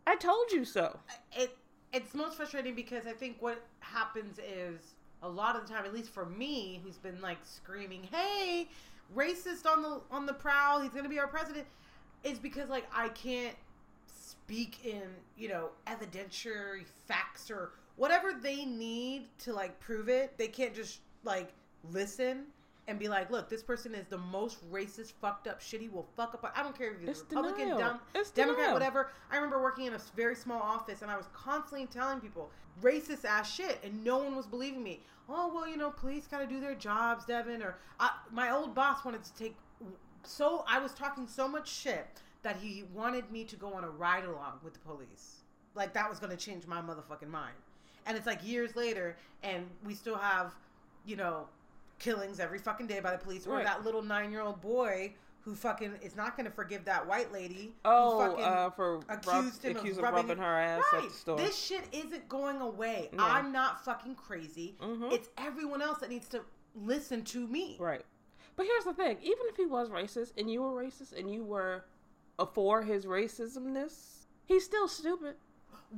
[0.06, 0.98] I told you so.
[1.32, 1.56] it
[1.92, 5.92] it's most frustrating because I think what happens is a lot of the time, at
[5.92, 8.68] least for me, who's been like screaming, "Hey,
[9.14, 11.66] racist on the on the prowl, he's gonna be our president,"
[12.24, 13.56] is because like I can't
[14.06, 15.02] speak in
[15.36, 20.36] you know evidentiary facts or whatever they need to like prove it.
[20.38, 21.52] They can't just like
[21.90, 22.46] listen
[22.88, 25.80] and be like, look, this person is the most racist, fucked up shit.
[25.80, 26.52] He will fuck up.
[26.56, 27.78] I don't care if he's It's Republican, denial.
[27.78, 28.74] Dem- It's Democrat, denial.
[28.74, 29.10] whatever.
[29.30, 32.50] I remember working in a very small office and I was constantly telling people
[32.82, 35.00] racist ass shit and no one was believing me.
[35.28, 37.62] Oh, well, you know, police got to do their jobs, Devon.
[37.62, 39.56] Or I, my old boss wanted to take,
[40.24, 42.06] so I was talking so much shit
[42.42, 45.42] that he wanted me to go on a ride along with the police.
[45.76, 47.54] Like that was going to change my motherfucking mind.
[48.06, 50.52] And it's like years later and we still have,
[51.06, 51.46] you know,
[52.02, 55.54] killings every fucking day by the police or that little nine year old boy who
[55.54, 59.04] fucking is not going to forgive that white lady Oh, who fucking uh, for rub,
[59.08, 61.04] accused him accused of rubbing, rubbing her ass right.
[61.04, 61.36] at the store.
[61.36, 63.08] This shit isn't going away.
[63.12, 63.24] No.
[63.24, 64.76] I'm not fucking crazy.
[64.80, 65.12] Mhm.
[65.12, 66.42] It's everyone else that needs to
[66.74, 67.76] listen to me.
[67.78, 68.04] Right.
[68.56, 71.44] But here's the thing: even if he was racist and you were racist and you
[71.44, 71.84] were
[72.54, 75.36] for his racismness, he's still stupid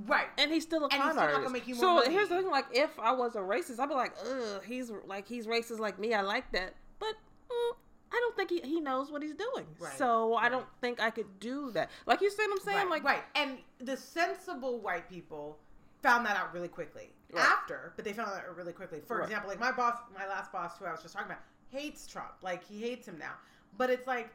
[0.06, 0.26] Right.
[0.38, 1.38] and he's still a And con artist.
[1.38, 2.12] gonna make you more so money.
[2.12, 5.26] here's the thing: like, if I was a racist, I'd be like, ugh, he's like
[5.28, 6.14] he's racist like me.
[6.14, 7.14] I like that, but.
[7.50, 7.76] Mm,
[8.12, 9.66] I don't think he, he knows what he's doing.
[9.80, 11.90] Right, So I don't think I could do that.
[12.06, 12.76] Like you see what I'm saying?
[12.78, 13.22] right, like right.
[13.34, 15.58] And the sensible white people
[16.00, 17.44] found that out really quickly Right.
[17.44, 19.00] after, but they found that out really quickly.
[19.04, 19.24] For Right.
[19.24, 22.30] example, like my boss, my last boss, who I was just talking about, hates Trump.
[22.40, 23.32] Like he hates him now.
[23.76, 24.30] But it's like,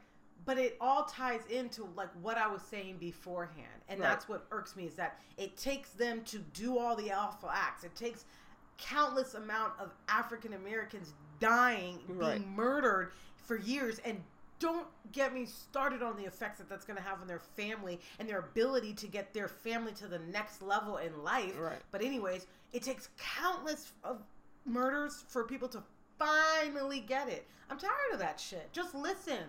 [0.46, 4.10] but it all ties into like what I was saying beforehand, and Right.
[4.10, 7.84] that's what irks me is that it takes them to do all the awful acts.
[7.84, 8.26] It takes
[8.78, 12.38] countless amount of African Americans dying, Right.
[12.40, 14.24] being murdered for years, and
[14.60, 18.00] don't get me started on the effects that that's going to have on their family
[18.20, 21.58] and their ability to get their family to the next level in life.
[21.58, 21.82] Right.
[21.92, 24.22] But anyways, it takes countless of
[24.66, 25.82] murders for people to
[26.18, 27.48] finally get it.
[27.70, 28.72] I'm tired of that shit.
[28.74, 29.44] Just listen.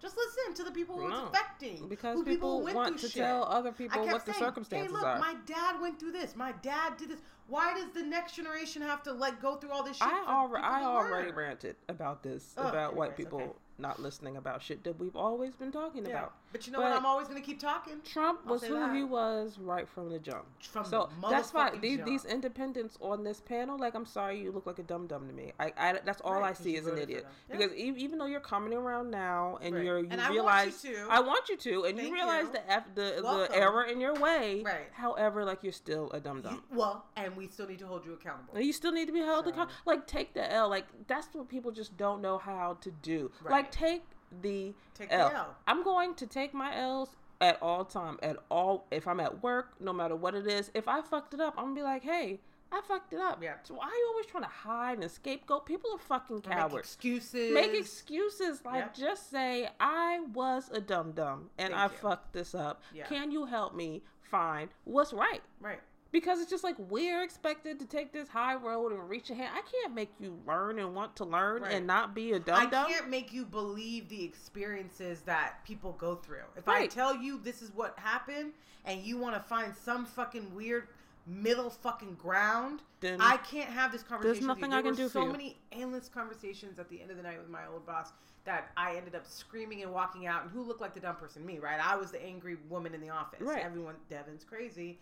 [0.00, 1.26] Just listen to the people who No.
[1.26, 1.88] it's affecting.
[1.88, 3.22] because who people, went want to shit.
[3.22, 5.18] tell other people what the saying, circumstances hey, look, are.
[5.18, 6.36] my dad went through this.
[6.36, 7.20] My dad did this.
[7.46, 10.06] Why does the next generation have to like go through all this shit?
[10.08, 13.52] I I already ranted about this Oh, about white people okay.
[13.78, 16.10] not listening about shit that we've always been talking Yeah.
[16.10, 16.34] about.
[16.54, 16.92] But you know what?
[16.92, 17.94] I'm always going to keep talking.
[18.04, 18.94] Trump I'll was who that.
[18.94, 20.44] he was right from the jump.
[20.60, 22.08] From so the that's why these, jump.
[22.08, 25.32] these independents on this panel, like, I'm sorry, you look like a dum dum to
[25.34, 25.50] me.
[25.58, 27.26] I, I that's all right, I see is an idiot.
[27.50, 27.56] Yeah.
[27.56, 29.84] Because e- even though you're coming around now and Right.
[29.84, 31.06] you're you And I want you realize to.
[31.10, 32.52] I want you to, and you realize you.
[32.52, 34.62] the F, the the error in your way.
[34.64, 34.86] Right.
[34.92, 36.62] However, like you're still a dum You- dum.
[36.72, 38.54] well, and we still need to hold you accountable.
[38.54, 39.74] And you still need to be held So- accountable.
[39.86, 40.68] Like take the L.
[40.68, 43.32] Like that's what people just don't know how to do.
[43.42, 43.50] Right.
[43.50, 44.04] Like take
[44.42, 45.32] the Take the L.
[45.34, 45.56] L.
[45.66, 48.18] I'm going to take my L's at all time.
[48.22, 50.70] At all, if I'm at work, no matter what it is.
[50.74, 52.40] If I fucked it up, I'm gonna be like, hey,
[52.72, 53.40] I fucked it up.
[53.42, 53.54] Yeah.
[53.62, 55.66] So why are you always trying to hide and scapegoat?
[55.66, 56.74] People are fucking Make cowards.
[56.76, 57.52] excuses.
[57.54, 58.64] Make excuses.
[58.64, 58.94] Like Yep.
[58.96, 61.98] just say I was a dum dum and Thank I you.
[62.00, 62.82] fucked this up.
[62.92, 63.06] Yeah.
[63.06, 65.42] Can you help me find what's right?
[65.60, 65.80] Right.
[66.14, 69.50] Because it's just like we're expected to take this high road and reach a hand.
[69.52, 71.72] I can't make you learn and want to learn Right.
[71.72, 72.86] and not be a I dum dum.
[72.86, 76.44] can't make you believe the experiences that people go through.
[76.56, 78.52] If I tell you this is what happened
[78.84, 80.86] and you want to find some fucking weird
[81.26, 84.42] middle fucking ground, Then I can't have this conversation.
[84.42, 84.46] you.
[84.46, 87.24] nothing There I can do for so many endless conversations at the end of the
[87.24, 88.12] night with my old boss
[88.44, 90.42] that I ended up screaming and walking out.
[90.42, 91.44] And who looked like the dumb person?
[91.44, 91.80] Me, right?
[91.84, 93.40] I was the angry woman in the office.
[93.40, 93.64] Right.
[93.64, 95.00] Everyone, Devon's crazy,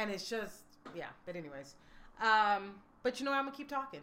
[0.00, 0.62] and it's just
[0.94, 1.06] yeah.
[1.26, 1.74] But anyways,
[2.20, 3.38] um, but you know what?
[3.38, 4.00] I'm gonna keep talking.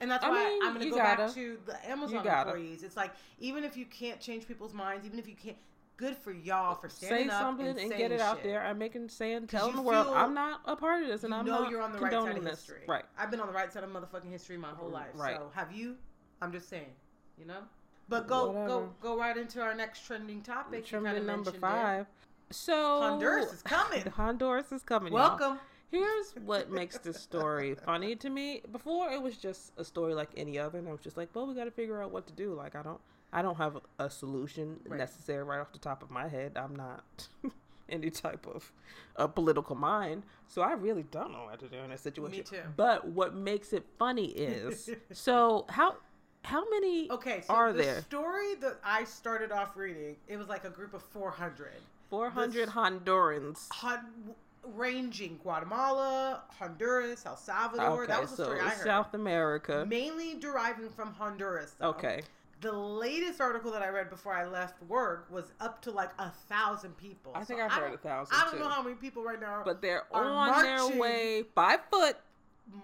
[0.00, 1.24] And that's I why mean, I'm going to go gotta.
[1.24, 2.84] back to the Amazon employees.
[2.84, 3.10] It's like
[3.40, 5.56] even if you can't change people's minds, even if you can't,
[5.96, 8.62] good for y'all for say standing up something and, and, get it out there.
[8.62, 11.46] I'm making saying telling the world I'm not a part of this and you I'm
[11.46, 12.60] know not you're on the right side of this.
[12.60, 12.82] history.
[12.86, 13.04] Right.
[13.18, 15.08] I've been on the right side of motherfucking history my whole life.
[15.14, 15.36] Right.
[15.36, 15.96] So have you?
[16.40, 16.92] I'm just saying,
[17.36, 17.62] you know.
[18.08, 18.66] But go Whatever.
[18.68, 20.86] go go right into our next trending topic.
[20.86, 22.02] Trending number five.
[22.02, 22.06] it.
[22.50, 24.02] So Honduras is coming.
[24.16, 25.12] Honduras is coming.
[25.12, 25.36] y'all.
[25.38, 25.58] Welcome.
[25.90, 28.60] Here's what makes this story funny to me.
[28.72, 31.46] Before it was just a story like any other, and I was just like, well,
[31.46, 32.52] we got to figure out what to do.
[32.52, 33.00] Like I don't,
[33.32, 34.98] I don't have a solution Right.
[34.98, 36.52] necessary right off the top of my head.
[36.56, 37.28] I'm not
[37.88, 38.70] any type of
[39.16, 42.30] a political mind, so I really don't know what to do in this situation.
[42.38, 42.62] Me too.
[42.76, 45.96] But what makes it funny is, so how
[46.44, 48.00] how many Okay, so are the there?
[48.02, 51.70] story that I started off reading, it was like a group of 400.
[52.10, 53.68] Four hundred Hondurans.
[53.72, 54.34] Hon-
[54.74, 58.02] ranging Guatemala, Honduras, El Salvador.
[58.04, 58.84] Okay, that was the so story I heard.
[58.84, 59.84] South America.
[59.88, 61.74] Mainly deriving from Honduras.
[61.78, 61.88] Though.
[61.90, 62.22] Okay.
[62.60, 66.30] The latest article that I read before I left work was up to like a
[66.48, 67.32] thousand people.
[67.34, 68.58] I think So I've heard a thousand, I don't too.
[68.58, 69.62] know how many people right now.
[69.64, 72.16] But they're on their way by foot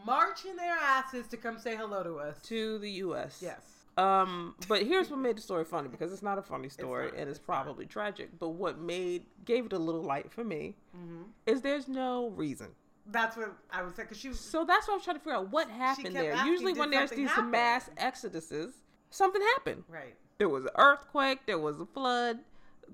[0.06, 2.40] marching their asses to come say hello to us.
[2.42, 3.40] to the U.S.
[3.42, 3.60] yes.
[3.96, 7.14] Um, but here's what made the story funny because it's not a funny story not,
[7.18, 7.64] and it's, it's not.
[7.64, 8.30] probably tragic.
[8.38, 11.22] But what made gave it a little light for me Mm-hmm.
[11.46, 12.68] is there's no reason.
[13.06, 14.06] That's what I was saying.
[14.06, 14.40] Because she was.
[14.40, 16.32] So that's what I was trying to figure out what happened there.
[16.32, 17.50] asking, Usually when there's these happen?
[17.50, 18.72] mass exoduses,
[19.10, 19.84] something happened.
[19.88, 20.14] Right.
[20.38, 21.40] There was an earthquake.
[21.46, 22.38] There was a flood.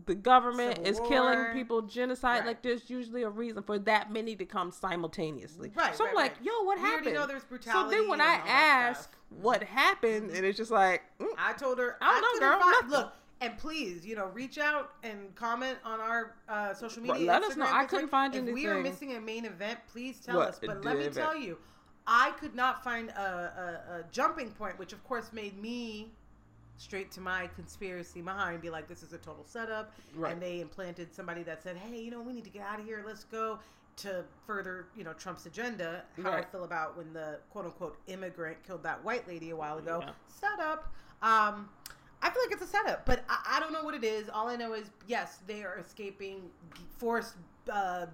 [0.06, 2.40] The government is killing people, genocide.
[2.40, 2.46] Right.
[2.48, 5.72] Like there's usually a reason for that many to come simultaneously.
[5.74, 6.44] Right, So I'm right, like, right.
[6.46, 7.14] yo, what We happened?
[7.14, 11.52] know there's so then when I ask what happened, and it's just like, mm, I
[11.52, 15.34] told her I don't know, girl, find- Look, and please, you know, reach out and
[15.34, 17.26] comment on our uh, social media.
[17.26, 17.66] let us know.
[17.66, 20.60] I couldn't find if we are missing a main event, please tell What, us.
[20.64, 21.14] But let me event?
[21.14, 21.56] tell you,
[22.06, 26.12] I could not find a, a, a jumping point, which of course made me
[26.80, 29.92] straight to my conspiracy mind, be like, this is a total setup.
[30.14, 30.32] Right.
[30.32, 32.86] And they implanted somebody that said, hey, you know, we need to get out of
[32.86, 33.04] here.
[33.06, 33.58] Let's go
[33.96, 36.04] to further, you know, Trump's agenda.
[36.22, 39.76] How I feel about when the quote unquote immigrant killed that white lady a while
[39.76, 40.00] ago.
[40.02, 40.12] Yeah.
[40.28, 40.90] Setup.
[41.20, 41.68] Um,
[42.22, 44.30] I feel like it's a setup, but I, I don't know what it is.
[44.30, 46.48] All I know is, yes, they are escaping
[46.96, 47.34] forced,
[47.70, 48.06] uh,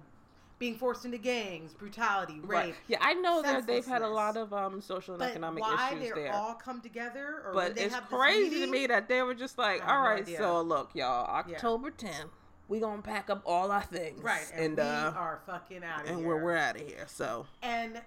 [0.59, 2.49] being forced into gangs, brutality, rape.
[2.49, 2.75] right.
[2.87, 5.89] Yeah, I know that they've had a lot of um social and But economic why
[5.91, 6.33] issues they're there.
[6.33, 9.87] all come together, or But they it's crazy to me that they were just like,
[9.87, 12.29] all right, no so look, y'all, October 10th,
[12.67, 16.03] we gonna pack up all our things, right, and, and we uh, are fucking out
[16.03, 16.27] of and here.
[16.27, 17.05] we're we're out of here.
[17.07, 18.01] So And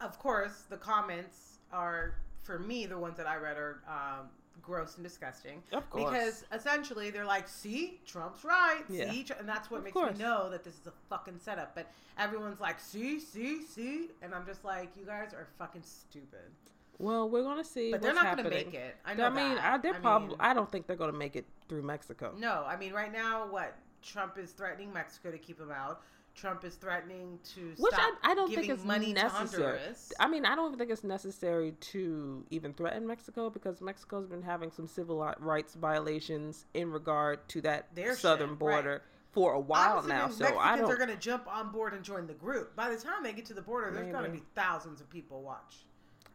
[0.00, 4.28] of course, the comments are for me the ones that I read are um,
[4.62, 5.62] gross and disgusting.
[5.72, 6.10] Of course.
[6.10, 9.10] because essentially they're like, "See, Trump's right." Yeah.
[9.10, 10.12] See, and that's what Of makes course.
[10.16, 11.74] me know that this is a fucking setup.
[11.74, 16.50] But everyone's like, "See, see, see," and I'm just like, "You guys are fucking stupid."
[16.98, 17.90] well, we're gonna see.
[17.90, 18.96] But they're not going to make it.
[19.04, 19.26] I know.
[19.26, 19.74] I mean, that.
[19.74, 20.28] I, they're I probably.
[20.28, 22.32] mean, I don't think they're gonna make it through Mexico.
[22.38, 26.02] no, I mean, right now, what Trump is threatening Mexico to keep him out.
[26.34, 29.62] Trump is threatening to Which stop I, I don't giving think is money necessary.
[29.62, 30.12] to Honduras.
[30.18, 34.42] I mean, I don't even think it's necessary to even threaten Mexico because Mexico's been
[34.42, 39.00] having some civil rights violations in regard to that Their southern shit, border right.
[39.32, 40.28] for a while now.
[40.28, 40.90] So Mexicans I don't.
[40.90, 42.74] are going to jump on board and join the group.
[42.74, 45.42] By the time they get to the border, there's going to be thousands of people
[45.42, 45.84] watch.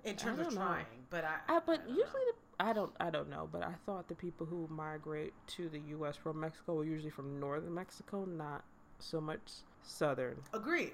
[0.06, 0.62] In terms of know.
[0.62, 2.32] trying, but I, I, but I usually, know.
[2.58, 3.50] the, I don't, I don't know.
[3.52, 6.16] But I thought the people who migrate to the U.S.
[6.16, 8.64] from Mexico were usually from northern Mexico, not
[9.00, 9.40] so much
[9.84, 10.92] southern agreed.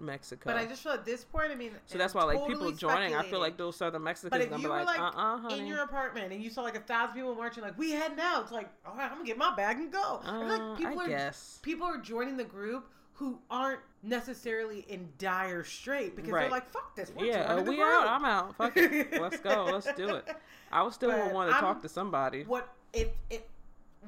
[0.00, 0.42] Mexico.
[0.44, 2.72] But I just feel at this point, I mean, so that's why, like totally people
[2.72, 5.00] joining, I feel like those southern But Mexicans if gonna you be were like, like
[5.00, 5.58] uh, uh honey.
[5.60, 8.42] in your apartment and you saw like a thousand people marching, like we heading out,
[8.42, 10.20] it's like, all right, I'm gonna get my bag and go.
[10.24, 11.58] Uh, like people I are guess.
[11.62, 16.94] people are joining the group who aren't necessarily in dire strait because they're like, fuck
[16.94, 18.06] this, we're yeah, uh, we out.
[18.06, 18.54] I'm out.
[18.56, 19.12] Fuck it.
[19.20, 19.64] Let's go.
[19.64, 20.28] Let's do it.
[20.70, 22.44] I would still But want to I'm- talk to somebody.
[22.44, 23.42] What if if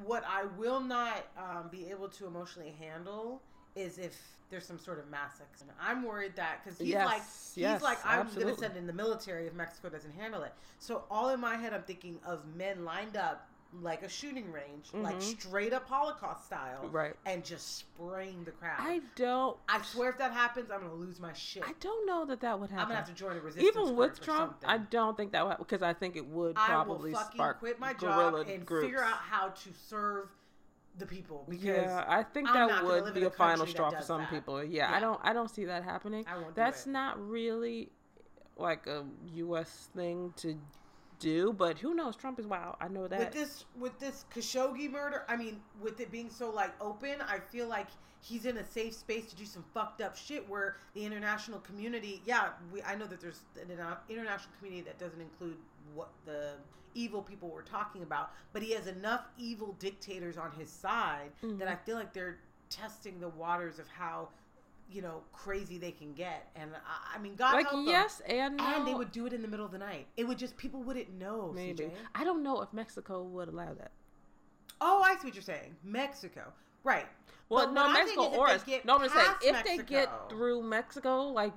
[0.05, 3.41] what I will not um, be able to emotionally handle
[3.75, 4.17] is if
[4.49, 5.77] there's some sort of mass accident.
[5.81, 8.51] I'm worried that because he's Yes, like he's yes, like I'm absolutely.
[8.53, 10.53] gonna send in the military if Mexico doesn't handle it.
[10.79, 13.47] So all in my head, I'm thinking of men lined up
[13.81, 15.21] like a shooting range, like Mhm.
[15.21, 17.15] straight up Holocaust style, Right.
[17.25, 18.75] and just spraying the crowd.
[18.79, 19.57] I don't.
[19.69, 21.63] I swear if that happens, I'm gonna lose my shit.
[21.65, 22.81] I don't know that that would happen.
[22.81, 25.57] I'm gonna have to join a resistance Even with Trump, I don't think that would
[25.57, 28.83] because I think it would probably I will fucking spark quit my job and groups.
[28.85, 30.29] figure out how to serve
[30.97, 34.01] the people because yeah, I think I'm that would be a a final straw for
[34.01, 34.29] some that.
[34.29, 34.61] people.
[34.61, 34.97] Yeah, Yeah.
[34.97, 35.19] I don't.
[35.23, 36.25] I don't see that happening.
[36.27, 37.89] I won't do That's not really
[38.57, 39.05] like a
[39.35, 39.89] U.S.
[39.95, 40.59] thing to
[41.21, 42.15] do, but who knows?
[42.15, 42.75] Trump is wild.
[42.81, 43.19] I know that.
[43.19, 47.39] with this with this Khashoggi murder, I mean, with it being so like open, I
[47.39, 47.87] feel like
[48.19, 52.21] he's in a safe space to do some fucked up shit where the international community,
[52.25, 53.71] yeah, we I know that there's an
[54.09, 55.57] international community that doesn't include
[55.93, 56.53] what the
[56.93, 61.47] evil people we're talking about, but he has enough evil dictators on his side that
[61.47, 61.67] mm-hmm.
[61.67, 64.29] I feel like they're testing the waters of how
[64.91, 67.85] you know crazy they can get and I, I mean God like help 'em.
[67.87, 68.75] yes and no.
[68.77, 70.07] and they would do it in the middle of the night.
[70.17, 71.51] It would just people wouldn't know.
[71.53, 71.83] maybe.
[71.85, 71.91] CJ.
[72.15, 73.91] I don't know if Mexico would allow that.
[74.79, 75.75] Oh, I see what you're saying.
[75.83, 76.51] Mexico,
[76.83, 77.05] right?
[77.49, 78.63] Well, But no, Mexico or if us.
[78.63, 81.53] they get No, I'm saying if they get through Mexico, like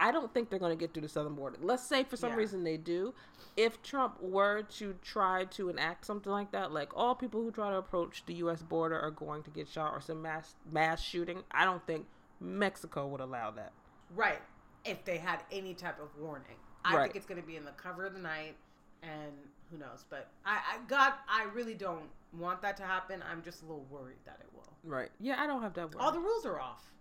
[0.00, 1.58] I don't think they're going to get through the southern border.
[1.60, 2.36] Let's say for some Yeah.
[2.36, 3.12] reason they do.
[3.56, 7.70] If Trump were to try to enact something like that, like all people who try
[7.70, 8.62] to approach the U.S.
[8.62, 12.06] border are going to get shot or some mass mass shooting, I don't think
[12.40, 13.72] Mexico would allow that.
[14.14, 14.40] Right.
[14.84, 17.02] If they had any type of warning, I Right.
[17.04, 18.56] think it's going to be in the cover of the night,
[19.02, 19.32] and
[19.70, 20.04] who knows?
[20.10, 23.22] But I, I, God, I really don't want that to happen.
[23.30, 24.68] I'm just a little worried that it will.
[24.84, 25.10] Right?
[25.20, 25.94] Yeah, I don't have that.
[25.98, 26.92] All the rules are off.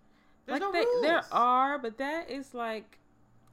[0.46, 1.02] There's like no they, rules.
[1.02, 3.00] there are, but that is like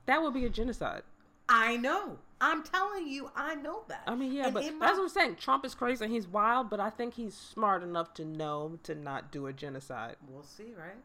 [0.07, 1.03] that would be a genocide.
[1.49, 2.19] I know.
[2.41, 4.03] I'm telling you, I know that.
[4.07, 5.37] I mean, yeah, And but my- that's what I'm saying.
[5.37, 8.95] Trump is crazy and he's wild, but I think he's smart enough to know to
[8.95, 10.17] not do a genocide.
[10.29, 10.97] we'll see, right?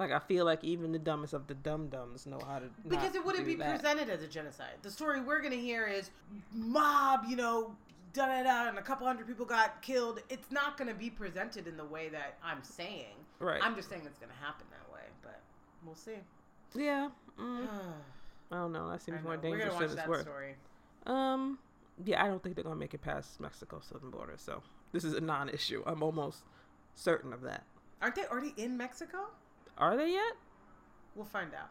[0.00, 3.14] Like I feel like even the dumbest of the dum dums know how to because
[3.14, 3.78] it wouldn't be that.
[3.78, 4.72] presented as a genocide.
[4.80, 6.08] The story we're gonna hear is
[6.54, 7.76] mob, you know,
[8.14, 10.22] da da da, and a couple hundred people got killed.
[10.30, 13.12] It's not gonna be presented in the way that I'm saying.
[13.40, 13.60] Right.
[13.62, 15.38] I'm just saying it's gonna happen that way, but
[15.84, 16.16] we'll see.
[16.74, 17.10] Yeah.
[17.38, 17.68] Mm,
[18.52, 18.90] I don't know.
[18.90, 20.22] That seems more dangerous than it's worth.
[20.22, 20.54] story.
[21.06, 21.58] Um,
[22.04, 24.34] yeah, I don't think they're gonna make it past Mexico southern border.
[24.36, 25.82] So this is a non-issue.
[25.86, 26.44] I'm almost
[26.94, 27.64] certain of that.
[28.02, 29.28] Aren't they already in Mexico?
[29.80, 30.32] Are they yet?
[31.14, 31.70] We'll find out.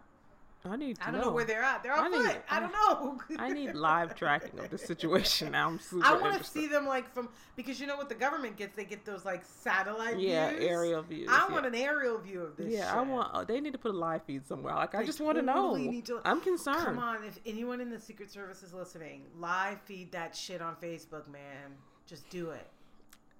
[0.65, 1.83] I need to I don't know, where they're at.
[1.83, 2.43] They're I on need- foot.
[2.49, 3.21] I, I- don't know.
[3.39, 5.53] I need live tracking of the situation.
[5.53, 8.15] Now I'm super I want to see them like from because you know what the
[8.15, 8.75] government gets?
[8.75, 10.63] They get those like satellite yeah, views.
[10.65, 11.29] aerial views.
[11.31, 11.53] I yeah.
[11.53, 12.73] want an aerial view of this.
[12.73, 13.33] Yeah, I want.
[13.33, 14.75] Uh, they need to put a live feed somewhere.
[14.75, 15.75] Like I They just want to know.
[15.75, 16.83] need to- I'm concerned.
[16.83, 20.75] Come on, if anyone in the Secret Service is listening, live feed that shit on
[20.75, 21.71] Facebook, man.
[22.05, 22.67] Just do it.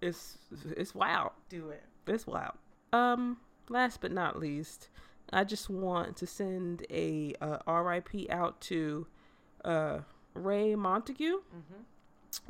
[0.02, 0.38] It's
[0.78, 1.32] it's wild.
[1.50, 1.84] Do it.
[2.08, 2.54] It's wild.
[2.94, 3.38] Um,
[3.70, 4.90] last but not least,
[5.32, 8.30] I just want to send a uh, R.I.P.
[8.30, 9.08] out to
[9.64, 10.00] uh,
[10.34, 11.40] Raye Montague.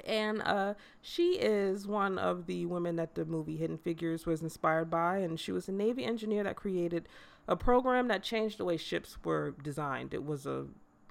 [0.05, 4.89] And uh, she is one of the women that the movie Hidden Figures was inspired
[4.89, 7.08] by, and she was a Navy engineer that created
[7.47, 10.13] a program that changed the way ships were designed.
[10.13, 10.65] It was a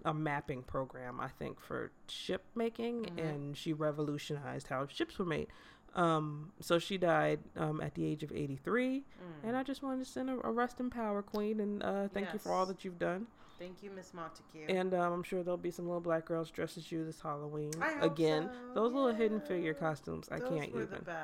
[0.05, 5.49] a mapping program, I think, for ship making, and she revolutionized how ships were made.
[5.95, 9.05] Um, so she died um, at the age of 83,
[9.43, 12.33] and I just wanted to send a, a rest in power, Queen, and uh, thank
[12.33, 13.27] you for all that you've done.
[13.59, 14.67] Thank you, Miss Montague.
[14.69, 17.73] And um, I'm sure there'll be some little black girls dressed as you this Halloween.
[18.01, 19.81] Again, so, those little hidden figure yeah.
[19.81, 20.89] costumes, I can't even.
[21.05, 21.17] the.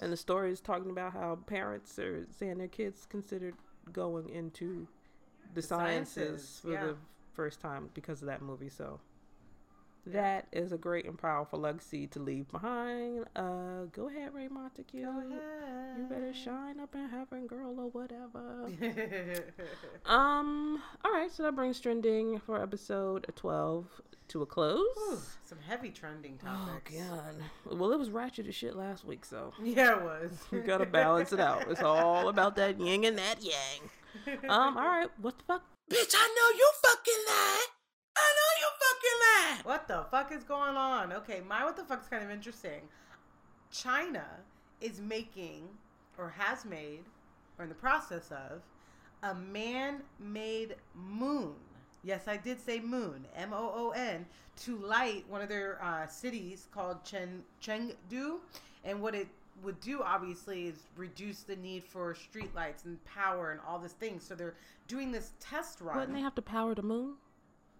[0.00, 3.54] And the story is talking about how parents are saying their kids considered
[3.92, 4.88] going into
[5.54, 6.84] the, The sciences, sciences, for yeah.
[6.86, 6.96] the
[7.34, 8.68] first time because of that movie.
[8.68, 8.98] So
[10.06, 13.24] that is a great and powerful legacy to leave behind.
[13.34, 15.02] Uh, go ahead, Raye Montague.
[15.02, 15.22] Go
[15.98, 18.68] You better shine up in heaven, girl, or whatever.
[20.06, 20.82] um.
[21.04, 23.86] All right, so that brings trending for episode twelve
[24.28, 24.84] to a close.
[24.96, 26.94] Whew, some heavy trending topics.
[27.00, 27.78] Oh god.
[27.78, 30.38] Well, it was ratchet as shit last week, so Yeah, it was.
[30.52, 31.70] we gotta balance it out.
[31.70, 33.90] It's all about that yin and that yang.
[34.48, 34.78] Um.
[34.78, 35.08] All right.
[35.20, 35.62] What the fuck?
[35.90, 37.75] Bitch, I know you fucking lied.
[39.20, 39.64] Lied.
[39.64, 41.12] What the fuck is going on?
[41.12, 42.82] Okay, my what the fuck is kind of interesting.
[43.70, 44.24] China
[44.80, 45.68] is making,
[46.18, 47.04] or has made,
[47.58, 48.62] or in the process of,
[49.22, 51.54] a man made moon.
[52.04, 54.26] Yes, I did say moon, M O O N,
[54.64, 58.38] to light one of their uh, cities called Chen, Chengdu.
[58.84, 59.26] And what it
[59.64, 64.22] would do, obviously, is reduce the need for streetlights and power and all these things.
[64.22, 64.54] So they're
[64.86, 65.96] doing this test run.
[65.96, 67.14] Wouldn't they have to power the moon?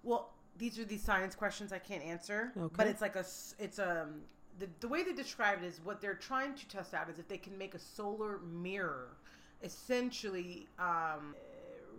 [0.02, 2.52] Well, these are the science questions I can't answer.
[2.56, 2.74] Okay.
[2.76, 3.24] But it's like a
[3.58, 4.08] it's a
[4.58, 7.28] the, the way they describe it is what they're trying to test out is if
[7.28, 9.08] they can make a solar mirror,
[9.62, 11.34] essentially um,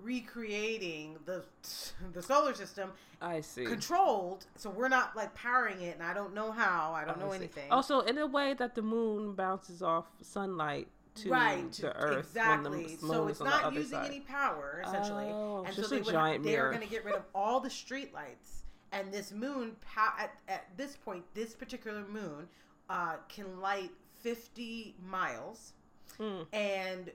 [0.02, 1.44] recreating the
[2.14, 2.92] the solar system
[3.22, 3.66] I see.
[3.66, 4.46] controlled.
[4.56, 6.94] So we're not like powering it, and I don't know how.
[6.94, 7.38] I don't I know see.
[7.38, 7.72] anything.
[7.72, 12.96] Also, in a way that the moon bounces off sunlight to right the earth exactly.
[12.96, 14.08] the so it's not using side.
[14.08, 15.26] any power essentially.
[15.28, 18.14] Oh, and so they would giant they're going to get rid of all the street
[18.14, 22.48] lights and this moon at, at this point this particular moon
[22.90, 25.74] uh, can light 50 miles.
[26.18, 26.44] Hmm.
[26.52, 27.12] and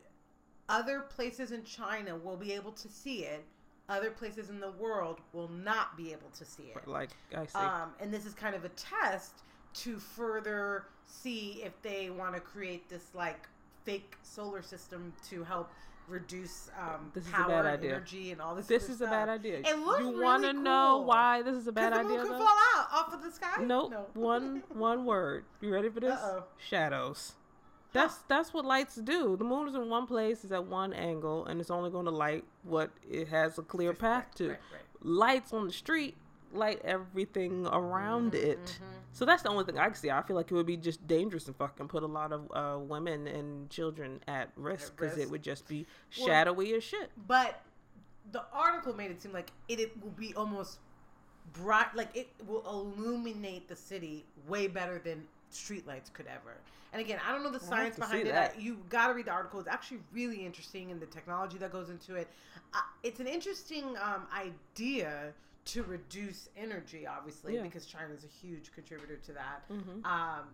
[0.68, 3.44] other places in china will be able to see it.
[3.88, 6.86] Other places in the world will not be able to see it.
[6.86, 7.58] Like I see.
[7.58, 9.42] um, and this is kind of a test
[9.74, 13.48] to further see if they want to create this like
[13.84, 15.70] fake solar system to help
[16.08, 17.90] reduce um, This is a power bad and idea.
[17.96, 18.66] energy and all this.
[18.66, 19.60] this is a bad idea.
[19.60, 22.22] It looks you really wanna know why this is a bad the moon idea?
[22.22, 22.38] could though?
[22.38, 23.62] fall out off of the sky.
[23.62, 23.90] Nope.
[23.90, 24.06] No.
[24.14, 25.44] one one word.
[25.60, 26.12] You ready for this?
[26.12, 26.44] Uh-oh.
[26.58, 27.32] Shadows.
[27.92, 29.36] That's that's what lights do.
[29.36, 32.10] The moon is in one place, is at one angle, and it's only going to
[32.10, 34.48] light what it has a clear path to.
[34.50, 34.82] right, right.
[35.04, 36.16] Lights on the street
[36.52, 38.78] light everything around Mm-hmm, it.
[39.12, 40.10] So that's the only thing I can see.
[40.10, 42.78] I feel like it would be just dangerous and fucking put a lot of uh,
[42.78, 45.86] women and children at risk because it would just be
[46.18, 47.10] Well- shadowy as shit.
[47.26, 47.60] But
[48.30, 50.78] the article made it seem like it, it will be almost
[51.52, 56.56] bright, like it will illuminate the city way better than streetlights could ever.
[56.94, 58.32] And again, I don't know the science behind it.
[58.32, 58.60] that.
[58.60, 59.58] You got to read the article.
[59.60, 62.28] It's actually really interesting, and the technology that goes into it.
[62.74, 65.32] Uh, it's an interesting um, idea
[65.64, 67.60] to reduce energy, obviously, Yeah.
[67.60, 67.68] Mm-hmm.
[67.68, 69.62] because China is a huge contributor to that.
[69.70, 70.48] Um,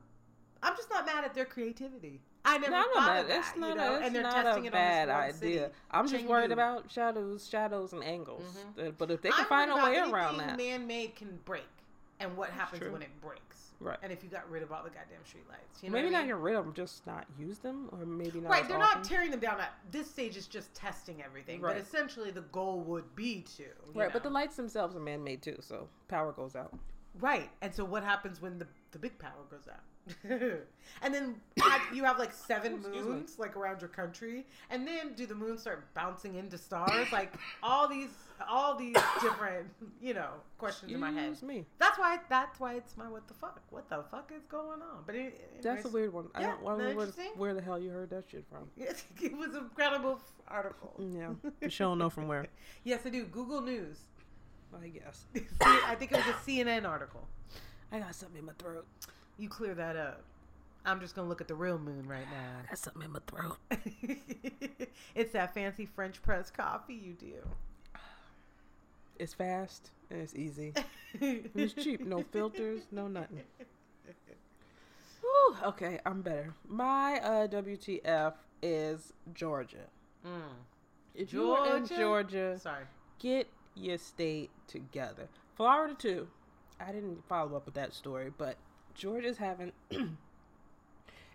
[0.62, 2.20] I'm just not mad at their creativity.
[2.44, 3.94] I never No, thought not of that, It's you not, know?
[3.94, 5.32] a, it's and they're not testing a it bad on idea.
[5.34, 8.56] city, I'm just worried about shadows, shadows, and angles.
[8.76, 8.88] Mhm.
[8.88, 11.66] Uh, But if they can I'm find a way around that, Man-made can break,
[12.20, 13.47] and what happens when it breaks?
[13.80, 13.98] Right.
[14.02, 16.10] And if you got rid of all the goddamn street lights, you know maybe what
[16.10, 16.28] I not mean?
[16.28, 18.50] get rid of them, just not use them, or maybe not.
[18.50, 19.02] Right, they're often.
[19.02, 19.60] not tearing them down.
[19.60, 21.60] At this stage, it's just testing everything.
[21.60, 21.76] Right.
[21.76, 23.64] But essentially, the goal would be to.
[23.94, 26.76] Right, but the lights themselves are man-made too, so power goes out.
[27.20, 29.80] Right, and so what happens when the the big power goes out?
[31.02, 35.14] and then have, you have like seven Excuse moons like around your country, and then
[35.14, 37.10] do the moons start bouncing into stars?
[37.12, 37.32] like
[37.62, 38.10] all these,
[38.48, 39.68] all these different,
[40.00, 41.30] you know, questions in my head.
[41.30, 41.66] Excuse me.
[41.78, 42.18] That's why.
[42.28, 43.60] That's why it's my what the fuck?
[43.70, 45.02] What the fuck is going on?
[45.06, 46.28] But it, That's a weird one.
[46.34, 47.06] I Yeah, don't, I don't know where,
[47.36, 48.68] where the hell you heard that shit from.
[48.76, 50.94] it was an incredible article.
[51.00, 52.46] Mm, yeah, but she don't know from where.
[52.84, 53.24] Yes, I do.
[53.24, 53.98] Google News.
[54.82, 55.24] I guess.
[55.60, 57.26] I think it was a CNN article.
[57.90, 58.86] I got something in my throat.
[59.38, 60.24] You clear that up.
[60.84, 62.60] I'm just gonna look at the real moon right now.
[62.64, 63.58] I got something in my throat.
[65.14, 67.34] it's that fancy French press coffee you do.
[69.18, 70.72] It's fast and it's easy.
[71.20, 72.00] And it's cheap.
[72.00, 72.82] No filters.
[72.90, 73.42] No nothing.
[75.20, 76.54] Whew, okay, I'm better.
[76.66, 79.86] My uh, WTF is Georgia.
[80.26, 80.40] Mm.
[81.14, 81.96] If you in Georgia?
[81.96, 82.84] Georgia, Sorry.
[83.18, 85.28] get your state together.
[85.56, 86.28] Florida too.
[86.80, 88.56] I didn't follow up with that story, but
[88.98, 89.72] Georgia's having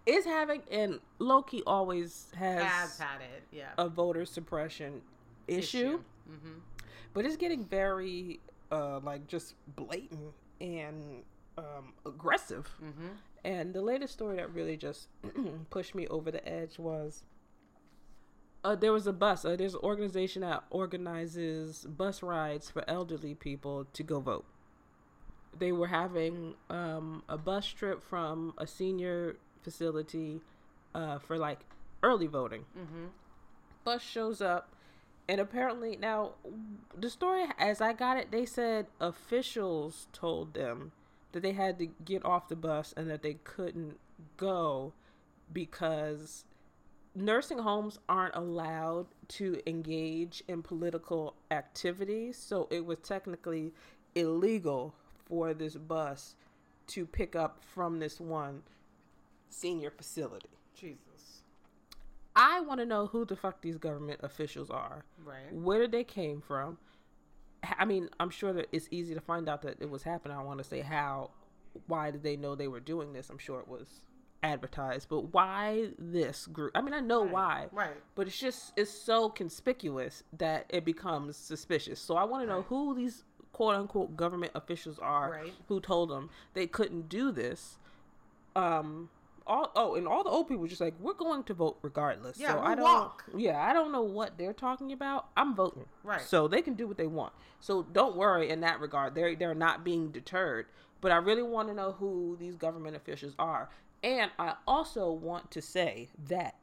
[0.05, 3.43] is having and Loki always has, Has had it.
[3.51, 3.69] Yeah.
[3.77, 5.01] a voter suppression
[5.47, 5.99] issue,
[6.29, 6.59] Mm-hmm.
[7.13, 8.39] but it's getting very
[8.71, 11.23] uh like just blatant and
[11.57, 12.69] um aggressive.
[12.83, 13.07] Mm-hmm.
[13.45, 15.07] And the latest story that really just
[15.69, 17.23] pushed me over the edge was
[18.65, 19.43] uh, there was a bus.
[19.43, 24.45] Uh, there's an organization that organizes bus rides for elderly people to go vote.
[25.57, 30.41] They were having um, a bus trip from a senior facility
[30.95, 31.59] uh, for like
[32.01, 32.65] early voting.
[32.77, 33.05] Mm-hmm.
[33.83, 34.73] Bus shows up,
[35.27, 36.31] and apparently now
[36.97, 40.91] the story, as I got it, they said officials told them
[41.31, 43.97] that they had to get off the bus and that they couldn't
[44.37, 44.93] go
[45.51, 46.45] because
[47.15, 52.37] nursing homes aren't allowed to engage in political activities.
[52.37, 53.73] So it was technically
[54.15, 54.93] illegal
[55.25, 56.35] for this bus
[56.87, 58.61] to pick up from this one
[59.49, 60.49] senior facility.
[60.75, 61.41] Jesus.
[62.35, 65.05] I want to know who the fuck these government officials are.
[65.23, 65.51] Right.
[65.53, 66.77] Where did they came from?
[67.77, 70.35] I mean, I'm sure that it's easy to find out that it was happening.
[70.35, 71.29] I want to say how,
[71.87, 73.29] why did they know they were doing this?
[73.29, 74.01] I'm sure it was
[74.41, 76.71] advertised, but why this group?
[76.75, 77.95] I mean, I know why, Right.
[78.15, 82.01] but it's just it's so conspicuous that it becomes suspicious.
[82.01, 82.65] So I want to know Right.
[82.65, 83.23] who these
[83.53, 85.53] quote unquote government officials are Right.
[85.69, 87.77] who told them they couldn't do this.
[88.55, 89.09] Um.
[89.45, 92.39] All, oh, and all the old people were just like, we're going to vote regardless.
[92.39, 92.83] Yeah, so I don't.
[92.85, 93.25] walk.
[93.35, 95.27] Yeah, I don't know what they're talking about.
[95.35, 95.83] I'm voting.
[96.01, 96.21] Right.
[96.21, 97.33] So they can do what they want.
[97.59, 99.15] So don't worry in that regard.
[99.15, 100.67] They're they're not being deterred.
[101.01, 103.69] But I really want to know who these government officials are.
[104.01, 106.55] And I also want to say that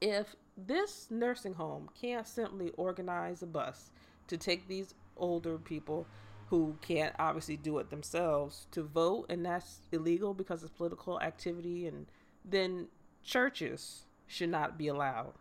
[0.00, 3.90] if this nursing home can't simply organize a bus
[4.28, 6.06] to take these older people
[6.50, 11.86] who can't obviously do it themselves to vote and that's illegal because it's political activity
[11.86, 12.06] and
[12.44, 12.88] then
[13.22, 15.32] churches should not be allowed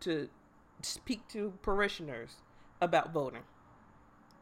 [0.00, 0.28] to
[0.82, 2.36] speak to parishioners
[2.80, 3.42] about voting.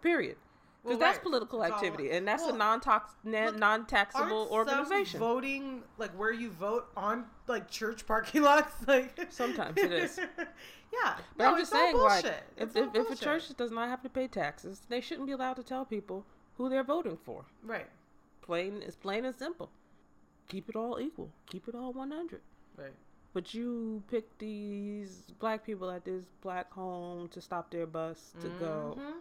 [0.02, 0.36] Period.
[0.82, 1.22] Because Well, that's right.
[1.24, 5.20] political activity, and that's well, a non-tax, non-taxable organization.
[5.20, 10.18] voting like where you vote on like church parking lots like Sometimes it is.
[10.92, 12.42] yeah But No, I'm just saying, like, bullshit.
[12.56, 15.54] if, if, if a church does not have to pay taxes, they shouldn't be allowed
[15.54, 16.24] to tell people
[16.56, 17.44] who they're voting for.
[17.64, 17.86] right
[18.42, 19.68] Plain, it's plain and simple.
[20.48, 21.30] Keep it all equal.
[21.46, 22.40] Keep it all 100.
[22.76, 22.92] right
[23.34, 28.48] But you pick these black people at this black home to stop their bus to
[28.60, 28.96] go.
[28.98, 29.18] Mm-hmm.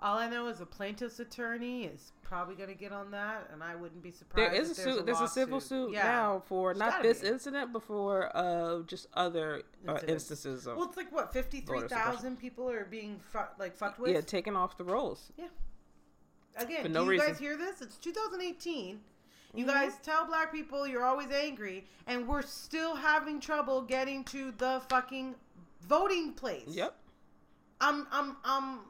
[0.00, 3.64] All I know is a plaintiff's attorney is probably going to get on that, and
[3.64, 4.52] I wouldn't be surprised.
[4.52, 5.06] There is a there's suit.
[5.06, 6.04] There's a civil suit Yeah.
[6.04, 7.26] now for There's not this be.
[7.28, 11.80] incident, but for uh, just other uh, instances of Well, it's like what fifty three
[11.88, 14.12] thousand people are being fu- like fucked with.
[14.12, 15.32] yeah taken off the rolls.
[15.36, 15.46] Yeah.
[16.56, 17.26] Again, For do you reason.
[17.26, 17.80] guys hear this?
[17.82, 19.00] It's 2018.
[19.54, 19.68] You Mhm.
[19.68, 24.80] guys tell black people you're always angry, and we're still having trouble getting to the
[24.88, 25.34] fucking
[25.82, 26.68] voting place.
[26.68, 26.94] Yep.
[27.80, 28.80] I'm, I'm, I'm.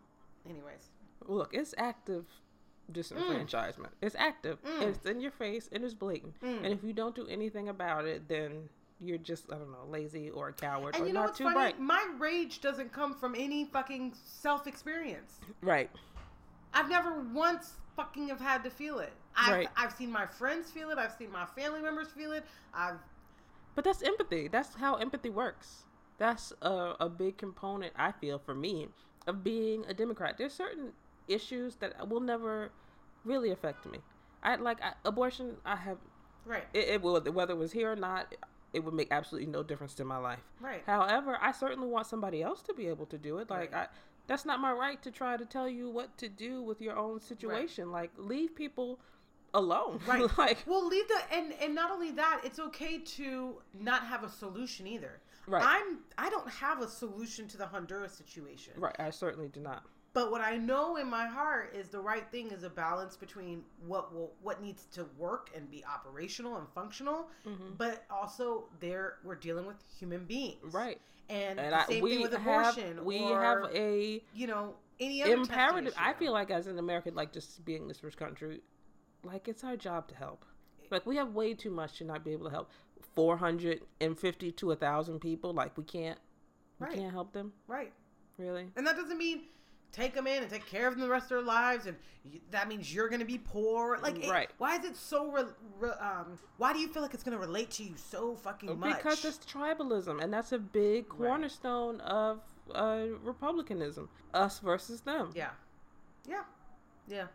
[0.48, 0.88] Anyways,
[1.28, 2.24] Look, it's active
[2.92, 3.90] disenfranchisement.
[4.00, 4.58] It's active.
[4.64, 4.82] Mm.
[4.82, 6.40] It's in your face and it's blatant.
[6.42, 6.64] Mm.
[6.64, 8.68] And if you don't do anything about it, then
[9.00, 11.38] you're just I don't know lazy or a coward and or you know not what's
[11.38, 11.54] too funny?
[11.54, 11.80] bright.
[11.80, 15.38] My rage doesn't come from any fucking self experience.
[15.62, 15.90] Right.
[16.74, 19.12] I've never once fucking have had to feel it.
[19.36, 19.68] I've, Right.
[19.76, 20.98] I've seen my friends feel it.
[20.98, 22.44] I've seen my family members feel it.
[22.74, 22.96] I've
[23.74, 24.48] But that's empathy.
[24.48, 25.84] That's how empathy works.
[26.18, 28.88] That's a, a big component, I feel, for me,
[29.28, 30.36] of being a Democrat.
[30.36, 30.92] There's certain
[31.28, 32.70] issues that will never
[33.24, 33.98] really affect me.
[34.42, 35.56] I like I, abortion.
[35.64, 35.98] I have
[36.44, 36.64] Right.
[36.72, 38.34] it, it will whether it was here or not.
[38.72, 40.40] It would make absolutely no difference to my life.
[40.60, 40.82] Right.
[40.86, 43.48] However, I certainly want somebody else to be able to do it.
[43.50, 43.84] Like Right.
[43.84, 43.94] I,
[44.26, 47.20] that's not my right to try to tell you what to do with your own
[47.20, 47.90] situation.
[47.90, 48.98] Like leave people
[49.54, 50.00] alone.
[50.06, 50.38] Right.
[50.38, 54.28] like well, leave the and and not only that, it's okay to not have a
[54.28, 55.20] solution either.
[55.46, 55.64] Right.
[55.66, 58.74] I'm I don't have a solution to the Honduras situation.
[58.76, 58.94] right.
[58.98, 59.82] I certainly do not.
[60.14, 63.62] But what I know in my heart is the right thing is a balance between
[63.86, 67.74] what will what needs to work and be operational and functional, Mm-hmm.
[67.76, 70.72] but also there we're dealing with human beings.
[70.72, 71.00] Right.
[71.28, 72.40] And the I, same we thing with have
[72.76, 73.04] abortion.
[73.04, 75.94] we or, have a you know any other imperative.
[75.98, 78.62] I feel like as an American, like just being this rich country,
[79.22, 80.44] like it's our job to help.
[80.90, 82.70] Like we have way too much to not be able to help.
[83.14, 85.52] Four hundred and fifty to a thousand people.
[85.52, 86.18] Like we can't,
[86.80, 86.96] we Right.
[86.96, 87.52] can't help them.
[87.66, 87.92] right.
[88.38, 88.68] Really?
[88.76, 89.42] And that doesn't mean
[89.92, 91.96] take them in and take care of them the rest of their lives, and
[92.50, 93.98] that means you're going to be poor.
[93.98, 94.50] Like, it- Right.
[94.58, 95.30] why is it so?
[95.30, 95.44] Re,
[95.78, 98.78] re, um, why do you feel like it's going to relate to you so fucking
[98.78, 98.96] much?
[98.98, 102.40] Because it's tribalism, and that's a big cornerstone of
[102.74, 104.08] uh, republicanism.
[104.34, 105.32] Us versus them.
[105.34, 105.50] yeah,
[106.28, 106.42] yeah,
[107.08, 107.26] yeah.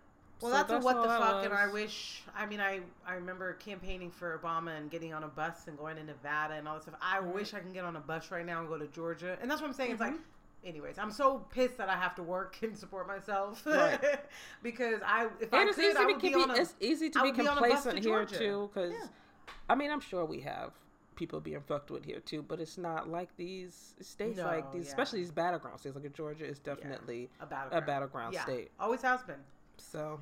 [0.41, 2.21] Well, So that's, that's a what the fuck, and I wish.
[2.35, 5.95] I mean, I I remember campaigning for Obama and getting on a bus and going
[5.95, 6.95] to Nevada and all this stuff.
[7.01, 9.49] I wish I can get on a bus right now and go to Georgia, and
[9.49, 9.91] that's what I'm saying.
[9.91, 10.13] It's like.
[10.65, 13.99] Anyways, I'm so pissed that I have to work and support myself Right.
[14.63, 16.75] because I if And I it's could, easy I to would be on a, It's
[16.79, 19.07] easy to be would be on a bus to complacent here too, because Yeah.
[19.69, 20.71] I mean, I'm sure we have
[21.15, 24.85] people being fucked with here too, but it's not like these states, No, like these,
[24.85, 24.89] yeah.
[24.89, 25.95] especially these battleground states.
[25.95, 28.43] Like Georgia is definitely a battleground, a battleground yeah.
[28.43, 28.71] state.
[28.79, 29.39] Always has been.
[29.77, 30.19] So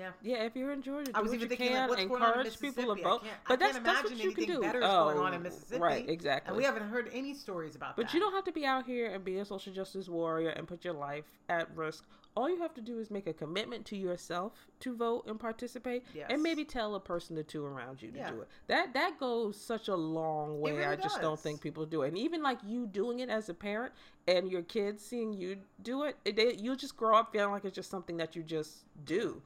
[0.00, 0.12] Yeah.
[0.22, 1.88] yeah, if you're in Georgia, I was even you thinking, can.
[1.88, 3.04] like, what's going on in encourage people to Mississippi?
[3.04, 3.22] I vote.
[3.22, 4.60] can't- I but that's can't that's imagine you can anything do.
[4.62, 5.80] better is oh, going on in oh, Mississippi.
[5.82, 6.48] right, exactly.
[6.48, 8.06] And we haven't heard any stories about But that.
[8.08, 10.66] But you don't have to be out here and be a social justice warrior and
[10.66, 12.04] put your life at risk.
[12.36, 16.04] All you have to do is make a commitment to yourself to vote and participate,
[16.14, 16.28] Yes.
[16.30, 18.30] and maybe tell a person or two around you to Yeah.
[18.30, 18.48] do it.
[18.68, 20.72] That that goes such a long way.
[20.72, 22.08] really I just don't think people do it.
[22.08, 23.92] And even like you doing it as a parent
[24.28, 27.64] and your kids seeing you do it, it they, you'll just grow up feeling like
[27.64, 29.42] it's just something that you just do.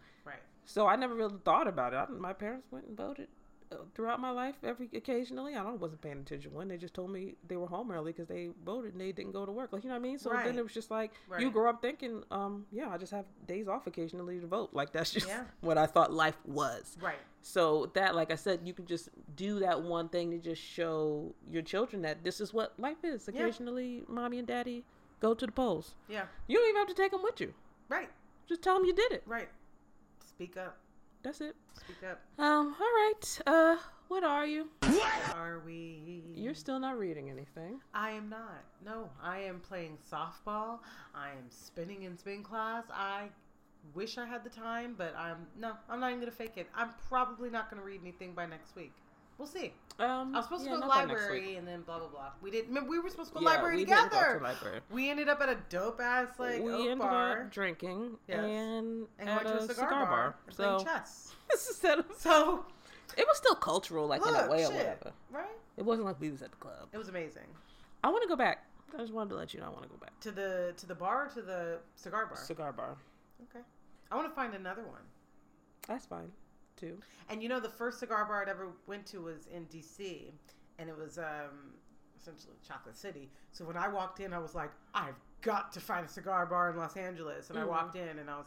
[0.64, 0.70] Right.
[0.70, 1.96] So I never really thought about it.
[1.96, 3.28] I, my parents went and voted
[3.72, 5.54] uh, throughout my life every occasionally.
[5.54, 8.28] I don't wasn't paying attention when they just told me they were home early because
[8.28, 9.72] they voted and they didn't go to work.
[9.72, 10.18] Like you know what I mean?
[10.18, 10.44] So Right.
[10.44, 13.68] then it was just like you grow up thinking, um, yeah, I just have days
[13.68, 14.70] off occasionally to vote.
[14.72, 15.44] Like that's just Yeah.
[15.60, 16.96] what I thought life was.
[17.00, 17.18] Right.
[17.42, 21.34] So that, like I said, you can just do that one thing to just show
[21.50, 23.28] your children that this is what life is.
[23.32, 23.40] Yeah.
[23.40, 24.84] Occasionally, mommy and daddy
[25.20, 25.94] go to the polls.
[26.08, 26.24] Yeah.
[26.46, 27.52] You don't even have to take them with you.
[27.88, 28.08] Right.
[28.46, 29.22] Just tell them you did it.
[29.26, 29.48] Right.
[30.34, 30.78] Speak up.
[31.22, 31.54] That's it.
[31.74, 32.20] Speak up.
[32.38, 33.40] Um, all right.
[33.46, 33.76] Uh,
[34.08, 34.68] what are you?
[34.82, 36.24] What Are we?
[36.34, 37.78] You're still not reading anything.
[37.94, 38.64] I am not.
[38.84, 40.80] No, I am playing softball.
[41.14, 42.82] I am spinning in spin class.
[42.92, 43.28] I
[43.94, 45.74] wish I had the time, but I'm no.
[45.88, 46.68] I'm not even gonna fake it.
[46.74, 48.92] I'm probably not gonna read anything by next week.
[49.38, 49.72] We'll see.
[49.98, 52.30] Um, I was supposed yeah, to go to the library and then blah blah blah.
[52.42, 52.68] We didn't.
[52.68, 54.38] Remember, we were supposed to go to Yeah, the library we didn't go together.
[54.38, 54.80] to library.
[54.90, 58.38] We ended up at a dope ass like we oak ended bar up drinking Yes.
[58.38, 61.32] and, and at going to a cigar, bar, and So playing chess.
[61.84, 62.66] of- So
[63.16, 65.12] it was still cultural, like in a way or shit, whatever.
[65.30, 65.46] right?
[65.76, 66.88] It wasn't like we was at the club.
[66.92, 67.46] It was amazing.
[68.02, 68.64] I want to go back.
[68.94, 70.18] I just wanted to let you know I want to go back.
[70.20, 72.36] To the to the bar, or to the cigar bar.
[72.36, 72.96] Cigar bar.
[73.50, 73.64] Okay.
[74.10, 75.00] I want to find another one.
[75.88, 76.30] That's fine,
[76.76, 76.98] too.
[77.28, 80.32] And you know, the first cigar bar I'd ever went to was in D.C.
[80.78, 81.72] and it was um,
[82.20, 83.30] essentially Chocolate City.
[83.52, 86.70] So when I walked in, I was like, I've got to find a cigar bar
[86.70, 87.50] in Los Angeles.
[87.50, 87.68] And I Mhm.
[87.68, 88.46] walked in, and I was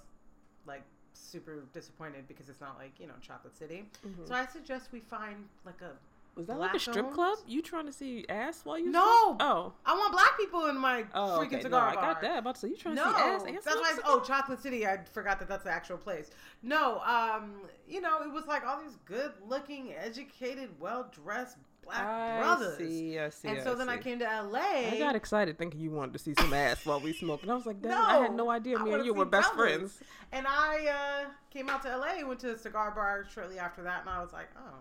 [0.66, 3.90] like super disappointed because it's not like you know Chocolate City.
[4.06, 4.28] Mhm.
[4.28, 5.92] So I suggest we find like a.
[6.38, 7.14] Was that like a strip Black-owned?
[7.16, 7.38] club?
[7.48, 8.92] You trying to see ass while you?
[8.92, 8.94] Smoke.
[8.94, 9.38] No!
[9.40, 9.74] Oh.
[9.86, 11.62] I want black people in my Oh, freaking okay.
[11.64, 12.04] cigar no, bar.
[12.10, 12.38] I got that.
[12.40, 13.44] About to say you trying No, to see ass.
[13.48, 13.82] and that's why.
[13.86, 14.04] I, cigar?
[14.14, 14.86] oh, Chocolate City.
[14.86, 16.30] I forgot that that's the actual place.
[16.62, 17.56] No, um,
[17.88, 22.78] you know, it was like all these good-looking, educated, well-dressed black I brothers.
[22.78, 23.18] see.
[23.18, 23.48] I see.
[23.48, 24.60] and so then I came to LA.
[24.92, 27.56] I got excited thinking you wanted to see some ass while we smoked, and I
[27.56, 29.94] was like, "Damn, I had no idea me and you were best brothers.
[29.94, 30.00] friends."
[30.34, 34.02] And I uh, came out to LA, went to a cigar bar shortly after that,
[34.02, 34.76] and I was like, oh.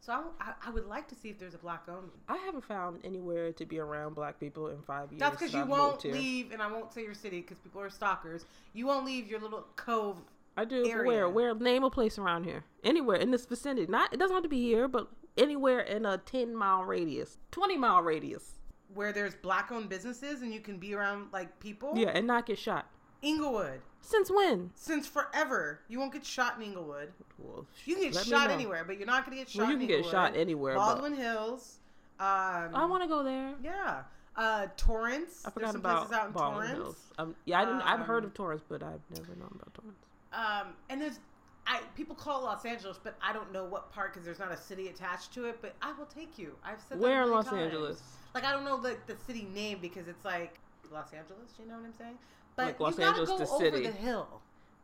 [0.00, 2.10] So I, I, would like to see if there's a black owned.
[2.28, 5.20] I haven't found anywhere to be around black people in five years.
[5.20, 7.90] That's because you I've won't leave, and I won't say your city because people are
[7.90, 8.46] stalkers.
[8.72, 10.18] You won't leave your little cove.
[10.56, 10.86] I do.
[10.88, 11.06] area.
[11.06, 11.28] Where?
[11.28, 11.54] Where?
[11.54, 12.64] Name a place around here.
[12.84, 13.86] Anywhere in this vicinity.
[13.90, 14.12] Not.
[14.12, 18.02] It doesn't have to be here, but anywhere in a ten mile radius, twenty mile
[18.02, 18.58] radius.
[18.94, 21.92] Where there's black owned businesses and you can be around like people.
[21.94, 22.90] Yeah, and not get shot.
[23.22, 23.80] Inglewood.
[24.00, 24.70] Since when?
[24.74, 25.80] Since forever.
[25.88, 27.12] You won't get shot in Inglewood.
[27.38, 29.78] Well, You can get shot anywhere, but you're not going to get shot Well, you
[29.78, 30.74] can get shot anywhere.
[30.76, 31.78] but Baldwin Hills.
[32.20, 32.26] Um,
[32.74, 33.54] I want to go there.
[33.62, 34.02] Yeah.
[34.36, 35.42] Uh, Torrance.
[35.46, 36.82] I forgot some about places out in Baldwin Torrance.
[36.84, 36.96] Hills.
[37.18, 37.82] Um, yeah, I didn't.
[37.82, 39.98] I've heard Um, of Torrance, but I've never known about Torrance.
[40.32, 41.18] Um, and there's
[41.66, 44.52] I people call it Los Angeles, but I don't know what part because there's not
[44.52, 45.58] a city attached to it.
[45.60, 46.54] But I will take you.
[46.64, 47.62] I've said Where in Los times.
[47.62, 48.02] Angeles?
[48.34, 50.58] Like I don't know the the city name because it's like
[50.92, 51.52] Los Angeles.
[51.58, 52.18] You know what I'm saying?
[52.58, 53.86] But Like Los you gotta Angeles, go the over city.
[53.86, 54.28] the hill.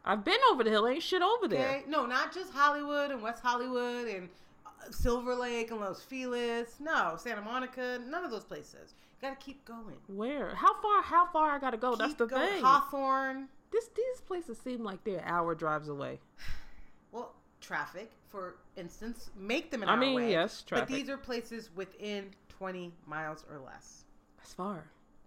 [0.05, 0.87] I've been over the hill.
[0.87, 1.83] Ain't shit over Okay, there.
[1.89, 4.29] no, not just Hollywood and West Hollywood and
[4.64, 6.77] uh, Silver Lake and Los Feliz.
[6.79, 7.99] No, Santa Monica.
[8.07, 8.95] None of those places.
[9.20, 9.97] You gotta keep going.
[10.07, 10.55] Where?
[10.55, 11.03] How far?
[11.03, 11.97] How far I gotta go?
[11.97, 12.47] That's the going.
[12.49, 12.62] thing.
[12.62, 13.49] Hawthorne.
[13.72, 16.20] This these places seem like they're hour drives away.
[17.12, 19.95] Well, traffic, for instance, make them an hour.
[19.95, 20.31] I hour mean, away.
[20.33, 20.89] yes, traffic.
[20.89, 24.05] But these are places within 20 miles or less.
[24.39, 24.85] That's far.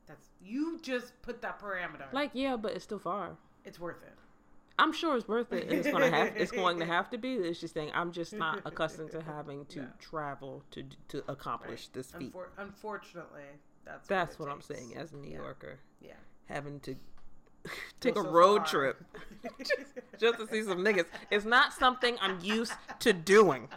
[0.08, 2.12] That's you just put that parameter.
[2.14, 3.32] Like yeah, but it's still far.
[3.66, 4.14] it's worth it.
[4.80, 5.64] I'm sure it's worth it.
[5.64, 6.36] And it's gonna have.
[6.38, 7.34] It's going to have to be.
[7.34, 9.88] It's just saying I'm just not accustomed to having to No.
[10.00, 12.34] travel to to accomplish this feat.
[12.34, 13.42] Unfor- unfortunately,
[13.86, 15.38] that's That's what, what I'm saying as a New Yeah.
[15.38, 16.12] Yorker, Yeah.
[16.46, 16.96] having to
[18.00, 18.66] take a so road far.
[18.68, 19.04] trip
[20.20, 21.06] just to see some niggas.
[21.32, 23.68] It's not something I'm used to doing.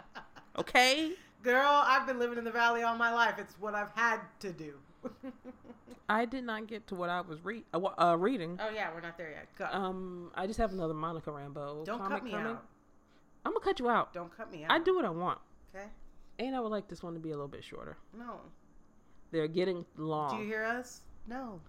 [0.57, 1.13] Okay.
[1.43, 3.35] Girl, I've been living in the valley all my life.
[3.39, 4.73] It's what I've had to do.
[6.09, 8.59] I did not get to what I was re- uh, uh, reading.
[8.61, 9.47] oh yeah, we're not there yet.
[9.57, 9.65] Go.
[9.71, 11.85] Um, I just have another Monica Rambeau.
[11.85, 12.47] Don't cut me coming.
[12.47, 12.65] out.
[13.45, 14.13] I'm gonna cut you out.
[14.13, 14.71] Don't cut me out.
[14.71, 15.39] I do what I want,
[15.75, 15.85] Okay.
[16.39, 17.97] and I would like this one to be a little bit shorter.
[18.17, 18.41] No.
[19.31, 20.35] They're getting long.
[20.35, 21.01] Do you hear us?
[21.27, 21.61] No.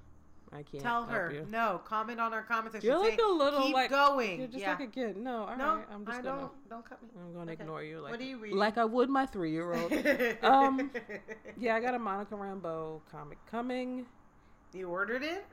[0.55, 1.32] I can't Tell her.
[1.48, 1.80] No.
[1.84, 2.90] Comment on our comment section.
[2.90, 4.38] You're like a little Keep like going.
[4.38, 4.70] You're just yeah.
[4.70, 5.16] like a kid.
[5.16, 5.59] No, all right.
[5.59, 6.40] no, I'm just I gonna.
[6.40, 6.68] don't.
[6.68, 7.09] Don't cut me.
[7.16, 7.62] I'm gonna Okay.
[7.62, 8.00] ignore you.
[8.00, 8.53] Like What do you read?
[8.53, 9.92] like I would my three year old.
[10.42, 10.90] um,
[11.59, 14.05] yeah, I got a Monica Rambeau comic coming.
[14.74, 15.46] You ordered it?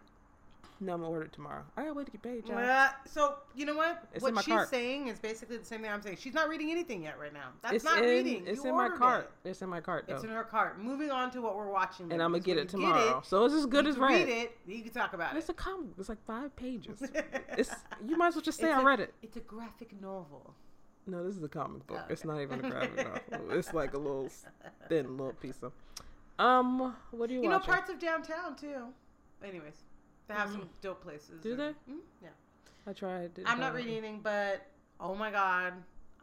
[0.82, 1.64] No, I'm gonna order it tomorrow.
[1.76, 2.55] I gotta wait to get paid, y'all.
[2.55, 4.07] Well, so you know what?
[4.14, 4.70] It's what in my she's cart.
[4.70, 6.16] saying is basically the same thing I'm saying.
[6.22, 7.49] She's not reading anything yet right now.
[7.62, 8.47] That's it's not in, reading.
[8.47, 9.30] It's You in my cart.
[9.43, 9.49] it.
[9.49, 10.80] It's in my cart though, It's in her cart.
[10.82, 12.12] Moving on to what we're watching.
[12.14, 13.22] and I'm gonna get it when you tomorrow.
[13.26, 14.26] so it's as good you as read.
[14.26, 14.57] read it.
[14.66, 15.51] You can talk about It's it.
[15.51, 15.89] a comic.
[15.99, 17.03] It's like five pages.
[17.57, 17.72] it's
[18.07, 19.14] you might as well just say It's I a- read it.
[19.22, 20.53] It's a graphic novel.
[21.07, 21.99] No, this is a comic book.
[22.01, 22.95] Oh, It's not even a graphic
[23.32, 23.51] novel.
[23.57, 24.30] It's like a little
[24.88, 25.74] thin little piece of.
[26.38, 28.86] Um, what are you, You know, parts of downtown too.
[29.43, 29.74] Anyways,
[30.30, 31.42] they have some dope places.
[31.42, 31.70] Do and- they?
[31.92, 32.30] Mm, yeah.
[32.88, 33.34] I tried.
[33.34, 34.66] didn't I'm not follow reading anything, but
[35.00, 35.74] oh my god,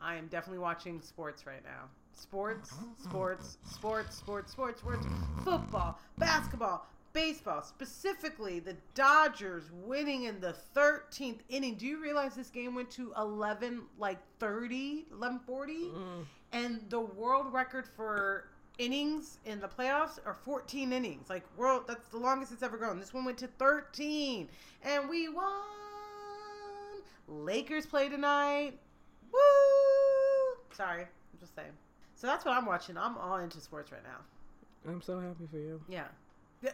[0.01, 1.89] I am definitely watching sports right now.
[2.13, 5.07] Sports, sports, sports, sports, sports, sports,
[5.45, 11.75] football, basketball, baseball, specifically the Dodgers winning in the 13th inning.
[11.75, 15.75] Do you realize this game went to 11 like 30, 1140?
[15.75, 16.25] Mm.
[16.53, 18.49] And the world record for
[18.79, 21.29] innings in the playoffs are 14 innings.
[21.31, 22.99] Like world that's the longest it's ever gone.
[22.99, 24.49] This one went to 13
[24.83, 25.45] and we won.
[27.29, 28.79] Lakers play tonight.
[29.33, 29.39] Woo!
[30.73, 31.73] Sorry, I'm just saying.
[32.15, 32.97] So that's what I'm watching.
[32.97, 34.91] I'm all into sports right now.
[34.91, 35.81] I'm so happy for you.
[35.89, 36.07] Yeah.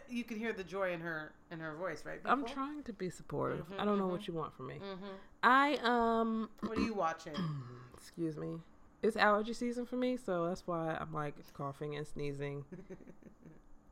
[0.09, 2.21] You can hear the joy in her in her voice, right?
[2.25, 3.69] I'm trying to be supportive.
[3.69, 4.13] Mhm, I don't know mhm.
[4.13, 4.81] what you want from me.
[4.81, 5.09] Mhm.
[5.43, 7.35] I um, What are you watching?
[7.97, 8.61] excuse me.
[9.03, 12.65] It's allergy season for me, so that's why I'm like coughing and sneezing.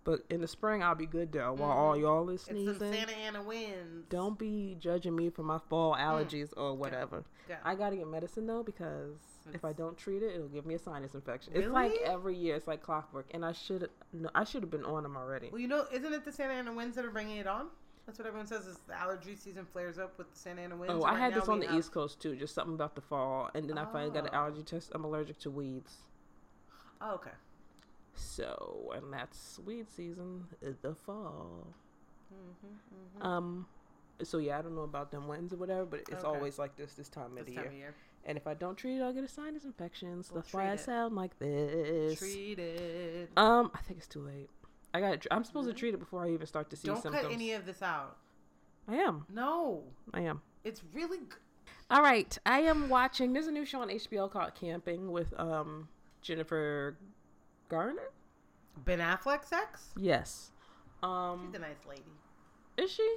[0.03, 1.53] But in the spring, I'll be good though.
[1.53, 1.79] While mm-hmm.
[1.79, 4.07] all y'all is it's sneezing, Santa Ana winds.
[4.09, 6.01] don't be judging me for my fall mm.
[6.01, 7.23] allergies or whatever.
[7.49, 7.57] Go.
[7.65, 9.19] I gotta get medicine though because
[9.53, 11.53] if I don't treat it, it'll give me a sinus infection.
[11.53, 11.67] Really?
[11.67, 14.85] It's like every year, it's like clockwork, and I should no, I should have been
[14.85, 15.51] on them already.
[15.53, 17.67] Well, you know, isn't it the Santa Ana winds that are bringing it on?
[18.07, 18.67] That's what everyone says.
[18.67, 20.95] Is the allergy season flares up with the Santa Ana winds?
[20.95, 22.35] Oh, I right had this on the have- East Coast too.
[22.35, 24.39] Just something about the fall, and then I finally got an Oh.
[24.39, 24.91] allergy test.
[24.95, 25.99] I'm allergic to weeds.
[27.01, 27.31] Oh, okay.
[28.15, 31.69] So, and that's weed season, uh, the fall.
[32.35, 33.67] Mm-hmm, Um,
[34.23, 36.27] so yeah, I don't know about them winds or whatever, but it's Okay.
[36.27, 37.73] always like this this time of This the time year.
[37.73, 37.95] of year.
[38.25, 40.23] And if I don't treat it, I'll get a sinus infection.
[40.23, 42.19] So Well, that's why I sound like this.
[42.19, 43.31] Treated.
[43.37, 44.51] Um, I think it's too late.
[44.93, 45.27] I got.
[45.31, 47.25] I'm supposed to treat it before I even start to see Don't symptoms.
[47.25, 48.17] cut any of this out.
[48.89, 49.25] I am.
[49.33, 50.41] No, I am.
[50.65, 51.19] it's really.
[51.19, 51.25] G-
[51.91, 53.33] All right, I am watching.
[53.33, 55.89] There's a new show on HBO called Camping with um
[56.23, 56.97] Jennifer
[57.69, 58.11] Garner.
[58.85, 59.91] ben Affleck's ex.
[59.97, 60.51] Yes.
[61.03, 62.03] Um, She's a nice lady.
[62.77, 63.17] is she?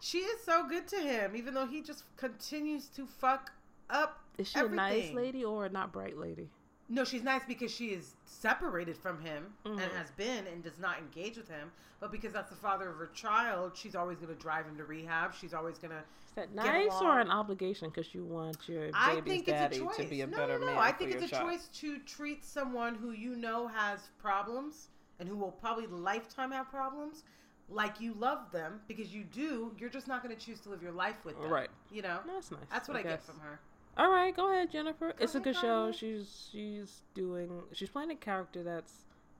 [0.00, 3.52] She is so good to him, even though he just continues to fuck
[3.88, 4.20] up.
[4.36, 6.48] Is she a nice lady or a not bright lady?
[6.94, 9.96] No, she's nice because she is separated from him and Mhm.
[9.96, 11.72] has been and does not engage with him.
[11.98, 14.84] But because that's the father of her child, she's always going to drive him to
[14.84, 15.34] rehab.
[15.34, 15.98] She's always going to.
[15.98, 19.86] Is that nice or an obligation because you want your I baby's daddy it's a
[19.86, 19.96] choice.
[19.96, 20.72] to be a no, better no, no.
[20.74, 21.50] man I think it's a child?
[21.50, 26.70] choice to treat someone who you know has problems and who will probably lifetime have
[26.70, 27.24] problems
[27.68, 29.74] like you love them because you do.
[29.78, 31.50] You're just not going to choose to live your life with them.
[31.50, 31.70] Right.
[31.90, 32.20] You know?
[32.26, 32.60] That's nice.
[32.70, 33.58] That's what I, get from her.
[33.96, 35.14] All right, go ahead, Jennifer.
[35.20, 35.60] it's a good show.
[35.62, 35.92] Carla.
[35.92, 38.92] She's she's doing she's playing a character that's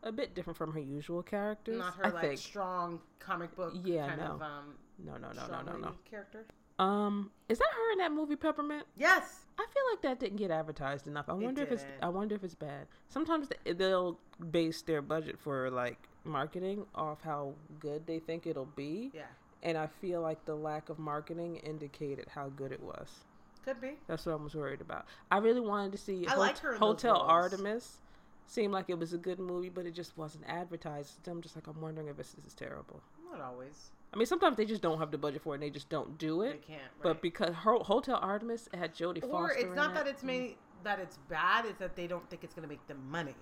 [0.02, 1.78] a bit different from her usual characters.
[1.78, 2.38] Not her I like think.
[2.38, 4.26] strong comic book Yeah, kind no.
[4.26, 4.74] of um
[5.04, 5.92] No, no, no, no, no, no.
[6.08, 6.44] character.
[6.78, 8.84] Um, is that her in that movie Peppermint?
[8.96, 9.46] Yes.
[9.58, 11.26] I feel like that didn't get advertised enough.
[11.28, 11.84] I wonder if it's.
[12.02, 12.88] I wonder if it's bad.
[13.08, 14.18] Sometimes they'll
[14.50, 19.22] base their budget for like marketing off how good they think it'll be, Yeah.
[19.62, 23.08] and I feel like the lack of marketing indicated how good it was.
[23.64, 23.92] Could be.
[24.06, 25.06] That's what I was worried about.
[25.30, 27.16] I really wanted to see I Hot- like her in Hotel.
[27.16, 27.98] Artemis.
[28.46, 31.26] Seemed like it was a good movie, but it just wasn't advertised.
[31.26, 33.00] I'm just like, I'm wondering if this is terrible.
[33.32, 33.90] Not always.
[34.12, 36.18] I mean, sometimes they just don't have the budget for it, and they just don't
[36.18, 36.60] do it.
[36.66, 36.82] They can't.
[37.02, 39.94] But because Ho- Hotel Artemis had Jodie Foster, or it's not it.
[39.94, 41.64] that it's made that it's bad.
[41.64, 43.34] It's that they don't think it's gonna make them money.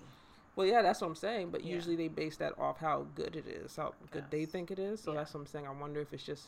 [0.55, 1.49] Well, yeah, that's what I'm saying.
[1.51, 1.75] But Yeah.
[1.75, 5.01] usually they base that off how good it is, how good they think it is.
[5.01, 5.17] So Yeah.
[5.19, 5.67] that's what I'm saying.
[5.67, 6.47] I wonder if it's just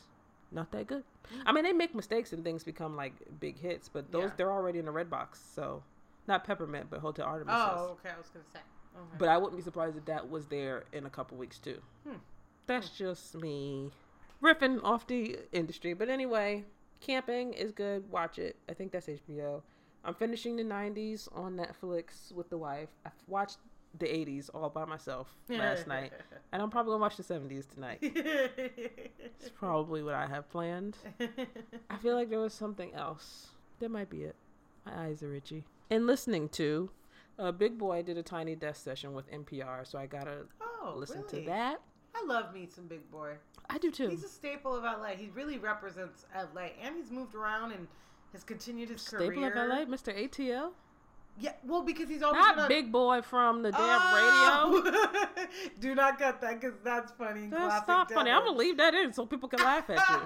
[0.52, 1.04] not that good.
[1.44, 4.30] I mean, they make mistakes and things become like big hits, but those Yeah.
[4.36, 5.40] they're already in the red box.
[5.54, 5.82] So
[6.28, 7.54] not Peppermint, but Hotel Artemis.
[7.54, 7.60] is.
[7.64, 8.10] Oh, okay.
[8.14, 8.60] I was gonna say.
[8.96, 9.16] Okay.
[9.18, 11.80] But I wouldn't be surprised if that was there in a couple weeks too.
[12.06, 12.16] Hmm.
[12.66, 13.90] That's just me
[14.42, 15.92] riffing off the industry.
[15.94, 16.64] But anyway,
[17.00, 18.10] camping is good.
[18.10, 18.56] Watch it.
[18.68, 19.62] I think that's HBO.
[20.04, 22.88] I'm finishing the 90s on Netflix with the wife.
[23.04, 23.58] I've watched
[23.98, 26.12] the 80s all by myself last night.
[26.52, 28.02] And I'm probably going to watch the 70s tonight.
[29.38, 30.96] It's probably what I have planned.
[31.90, 33.48] I feel like there was something else.
[33.80, 34.34] That might be it.
[34.86, 35.64] My eyes are itchy.
[35.90, 36.90] And listening to,
[37.38, 41.22] uh, Big Boy did a Tiny Desk session with NPR, so I gotta oh, listen
[41.30, 41.44] really?
[41.44, 41.80] to that.
[42.14, 43.34] I love me some Big Boy.
[43.68, 44.08] I do too.
[44.08, 45.10] He's a staple of LA.
[45.16, 47.86] He really represents LA, and he's moved around and
[48.32, 49.50] has continued his Staple career.
[49.52, 50.16] Staple of LA, Mr.
[50.16, 50.70] ATL.
[51.38, 54.82] Yeah, well, because he's always Not on- Big Boy from the damn oh!
[54.82, 54.92] radio.
[55.36, 55.46] Oh!
[55.80, 57.48] Do not cut that because that's funny.
[57.48, 58.30] That's not funny.
[58.30, 60.16] I'm gonna leave that in so people can laugh at you.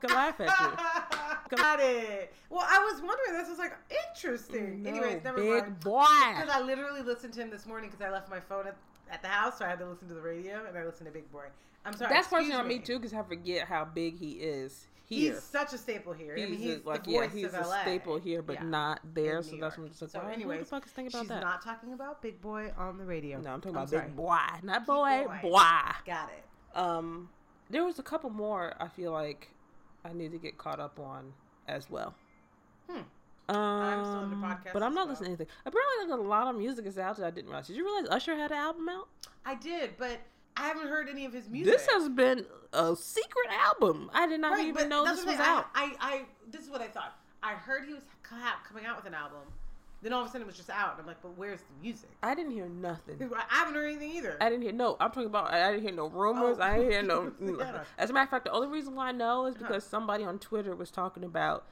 [0.00, 1.56] Can laugh at you.
[1.56, 2.32] Got it.
[2.50, 3.36] Well, I was wondering.
[3.36, 3.72] This was like
[4.06, 4.84] interesting.
[4.86, 5.80] Anyways, No, never Big mind.
[5.80, 6.04] Boy.
[6.36, 8.76] Because I literally listened to him this morning because I left my phone at,
[9.10, 11.12] at the house, so I had to listen to the radio, and I listened to
[11.12, 11.46] Big Boy.
[11.84, 12.12] I'm sorry.
[12.12, 15.72] That's excuse personally on me too, because I forget how big he is He's such
[15.72, 16.34] a staple here.
[16.34, 17.80] I mean, He's, he's like the yeah, he's a LA.
[17.82, 18.64] staple here, but Yeah.
[18.64, 19.42] not there.
[19.42, 21.28] So that's what I'm just like, So why, who the fuck is thinking about She's
[21.30, 21.40] that?
[21.42, 23.40] not talking about Big Boy on the radio.
[23.40, 24.02] no, I'm talking I'm about sorry.
[24.06, 25.38] Big Boy, not boy, Boy.
[25.42, 25.60] boy.
[26.06, 26.76] Got it.
[26.78, 27.30] Um,
[27.70, 28.74] there was a couple more.
[28.78, 29.48] I feel like
[30.04, 31.32] I need to get caught up on
[31.66, 32.14] as well.
[32.88, 33.00] Hmm.
[33.50, 35.08] Um, I'm still into podcasts but I'm not well.
[35.14, 35.46] listening to anything.
[35.64, 37.66] Apparently, like, a lot of music is out that I didn't realize.
[37.66, 39.08] Did you realize Usher had an album out?
[39.46, 40.18] I did, but
[40.58, 41.72] I haven't heard any of his music.
[41.72, 44.10] This has been a secret album.
[44.12, 45.66] I did not right, even know this was out.
[45.74, 47.14] I, I, I, this is what I thought.
[47.42, 48.02] I heard he was
[48.64, 49.38] coming out with an album.
[50.02, 50.92] Then all of a sudden it was just out.
[50.92, 52.10] And I'm like, but where's the music?
[52.22, 53.18] I didn't hear nothing.
[53.34, 54.36] I haven't heard anything either.
[54.40, 54.96] I didn't hear no.
[55.00, 55.52] I'm talking about.
[55.52, 56.58] I didn't hear no rumors.
[56.60, 56.62] Oh.
[56.62, 57.32] I didn't hear no.
[57.42, 57.84] Mm, yeah.
[57.96, 59.66] As a matter of fact, the only reason why I know is Huh.
[59.66, 61.64] because somebody on Twitter was talking about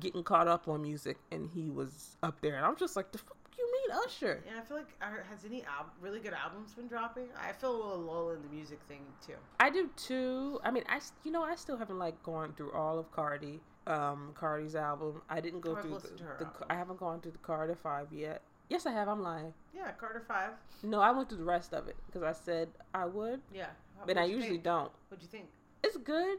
[0.00, 3.18] getting caught up on music, and he was up there, and I'm just like, the
[3.18, 4.42] fuck you mean Usher?
[4.46, 4.86] yeah, I feel like
[5.30, 7.24] has any al- really good albums been dropping?
[7.38, 9.34] I feel a little lull in the music thing too.
[9.60, 10.60] I do too.
[10.64, 14.32] I mean, I you know I still haven't like gone through all of Cardi, um,
[14.34, 15.22] Cardi's album.
[15.28, 16.72] I didn't go Oh, through listened to her the, the.
[16.72, 18.42] I haven't gone through the Carter Five yet.
[18.70, 19.08] Yes, I have.
[19.08, 19.52] I'm lying.
[19.74, 20.50] Yeah, Carter Five.
[20.82, 23.66] No, I went through the rest of it because I said I would, Yeah,
[24.06, 24.64] but I usually think?
[24.64, 24.90] don't.
[25.08, 25.46] What'd you think?
[25.82, 26.38] It's good.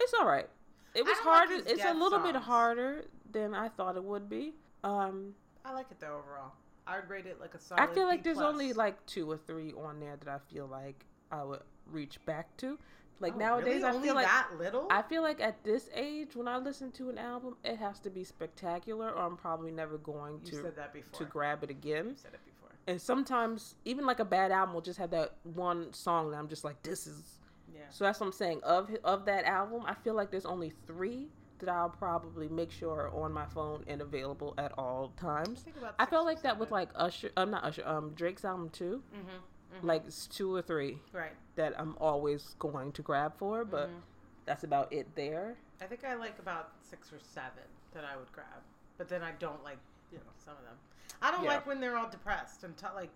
[0.00, 0.48] It's all right.
[0.94, 1.62] It was don't like harder.
[1.66, 4.52] it's a little bit harder than I thought it would be.
[4.84, 5.34] Um,
[5.64, 6.52] I like it though overall.
[6.86, 7.80] I would rate it like a solid.
[7.80, 10.66] I feel like B there's only like two or three on there that I feel
[10.66, 12.78] like I would reach back to.
[13.20, 13.84] Like Oh, nowadays, really?
[13.84, 14.86] I Only feel like that little.
[14.90, 18.10] I feel like at this age, when I listen to an album, it has to
[18.10, 21.18] be spectacular, or I'm probably never going you to said that before.
[21.20, 22.08] to grab it again.
[22.08, 22.70] You said it before.
[22.86, 26.48] And sometimes, even like a bad album will just have that one song that I'm
[26.48, 27.38] just like, this is.
[27.72, 27.82] Yeah.
[27.90, 28.60] So that's what I'm saying.
[28.64, 31.28] Of of that album, I feel like there's only three
[31.60, 35.64] that I'll probably make sure are on my phone and available at all times.
[35.98, 37.30] I felt like that with like Usher.
[37.36, 37.86] I'm not Usher.
[37.86, 39.02] Um, Drake's album too.
[39.14, 39.86] Mm-hmm.
[39.86, 41.32] Like it's two or three Right.
[41.56, 44.00] that I'm always going to grab for, but Mhm.
[44.44, 45.56] that's about it there.
[45.80, 48.62] I think I like about six or seven that I would grab,
[48.98, 49.78] but then I don't like
[50.12, 50.76] you know some of them.
[51.20, 51.54] I don't Yeah.
[51.54, 53.10] like when they're all depressed and t- like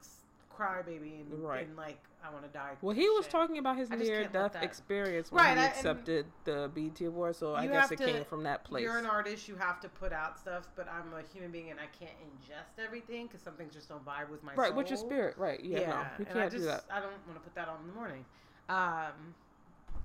[0.58, 1.66] s- cry baby and, Right.
[1.66, 2.76] and like I want to die.
[2.82, 3.32] Well, he was shit.
[3.32, 7.54] talking about his near death experience when Right, he I- accepted the BT award, so
[7.54, 8.82] I guess it to- came from that place.
[8.82, 9.48] You're an artist.
[9.48, 12.82] You have to put out stuff, but I'm a human being and I can't ingest
[12.84, 14.58] everything because some things just don't vibe with my spirit.
[14.58, 14.76] right, soul.
[14.78, 15.62] with your spirit, right?
[15.62, 16.84] Yeah, no, you and I can't just, do that.
[16.90, 18.24] I don't want to put that on in the morning.
[18.68, 19.34] Um,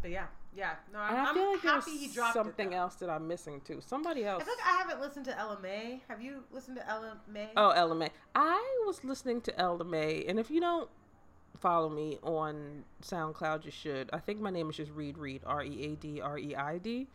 [0.04, 0.26] but yeah,
[0.56, 0.74] yeah.
[0.94, 3.62] No, I'm, And I I'm like happy he dropped something it, else that I'm missing
[3.66, 3.80] too.
[3.84, 4.44] Somebody else.
[4.44, 6.02] I feel like I haven't listened to Ella Mai.
[6.10, 7.50] Have you listened to Ella Mai?
[7.58, 8.12] Oh, Ella Mai.
[8.36, 10.90] I was listening to Ella Mai, and if you don't
[11.58, 14.10] follow me on SoundCloud, you should.
[14.12, 16.78] I think my name is just Read Reid, R E A D R E I
[16.78, 17.08] D.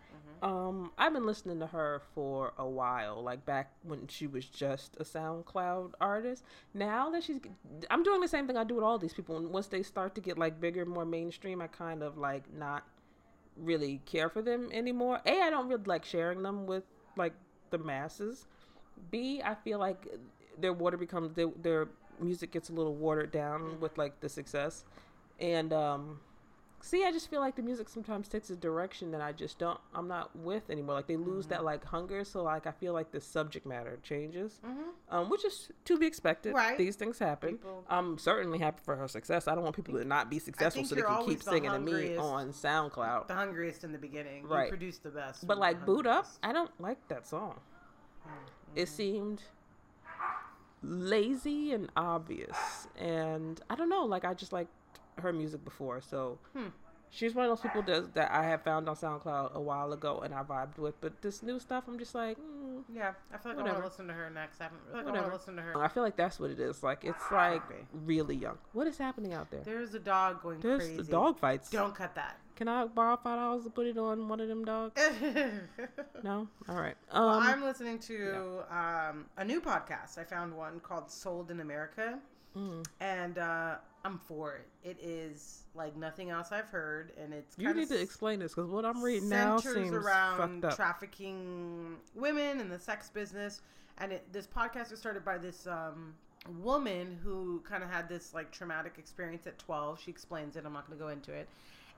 [0.43, 4.97] Um, I've been listening to her for a while, like back when she was just
[4.97, 6.45] a SoundCloud artist.
[6.75, 7.41] Now that she's,
[7.91, 9.37] I'm doing the same thing I do with all these people.
[9.37, 12.85] And once they start to get like bigger, more mainstream, I kind of like not
[13.57, 15.21] really care for them anymore.
[15.27, 16.85] A, I don't really like sharing them with
[17.17, 17.33] like
[17.71, 18.47] the masses.
[19.11, 20.07] B, I feel like
[20.61, 21.89] their water becomes their, their
[22.21, 24.85] music gets a little watered down with like the success,
[25.39, 26.21] and um,
[26.81, 29.81] C, I just feel like the music sometimes takes a direction that I just don't
[29.95, 30.95] I'm not with anymore.
[30.95, 34.61] Like they lose that like hunger, so like I feel like the subject matter changes,
[35.11, 36.55] um, which is to be expected.
[36.55, 36.79] Right.
[36.79, 37.57] These things happen.
[37.59, 39.49] People- I'm certainly happy for her success.
[39.49, 41.79] I don't want people to not be successful so they can keep the singing to
[41.81, 43.27] me on SoundCloud.
[43.27, 44.45] The hungriest in the beginning.
[44.45, 44.69] You Right.
[44.69, 45.47] produce the best.
[45.47, 46.27] But like Boo'd Up.
[46.43, 47.59] I don't like that song.
[48.27, 48.35] Mm-hmm.
[48.77, 49.43] It seemed
[50.83, 54.05] lazy and obvious, and I don't know.
[54.05, 54.71] Like I just liked
[55.21, 56.69] her music before, so Hmm.
[57.11, 60.21] she's one of those people that that I have found on SoundCloud a while ago
[60.21, 61.01] and I vibed with.
[61.01, 62.85] But this new stuff, I'm just like, mm.
[62.93, 63.79] Yeah, I feel like I want Whatever.
[63.81, 64.61] to listen to her next.
[64.61, 65.83] I haven't- really like want to listen to her.
[65.83, 66.83] I feel like that's what it is.
[66.83, 67.87] Like it's like Okay.
[67.93, 68.59] really young.
[68.73, 69.61] What is happening out there?
[69.65, 70.97] There's a dog going There's crazy.
[70.97, 71.71] the dog fights.
[71.71, 72.39] Don't cut that.
[72.57, 75.01] Can I borrow five dollars to put it on one of them dogs?
[76.25, 76.49] No.
[76.69, 76.97] All right.
[77.13, 77.27] Um.
[77.27, 80.19] Well, I'm listening to um, a new podcast.
[80.19, 82.19] I found one called Sold in America,
[82.59, 82.85] mm.
[83.01, 84.69] and uh, I'm for it.
[84.83, 88.71] It is like nothing else I've heard, and it's You need to explain this because
[88.71, 90.77] what I'm reading now seems around fucked up.
[90.77, 93.61] trafficking women and the sex business.
[93.99, 96.15] And it, this podcast was started by this um,
[96.63, 100.01] woman who kind of had this like traumatic experience at 12.
[100.01, 100.65] She explains it.
[100.65, 101.49] I'm not going to go into it.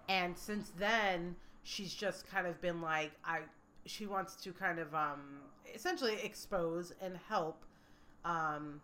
[0.09, 3.41] And since then, she's just kind of been like, I.
[3.87, 5.41] She wants to kind of um,
[5.75, 7.65] essentially expose and help
[8.27, 8.81] um,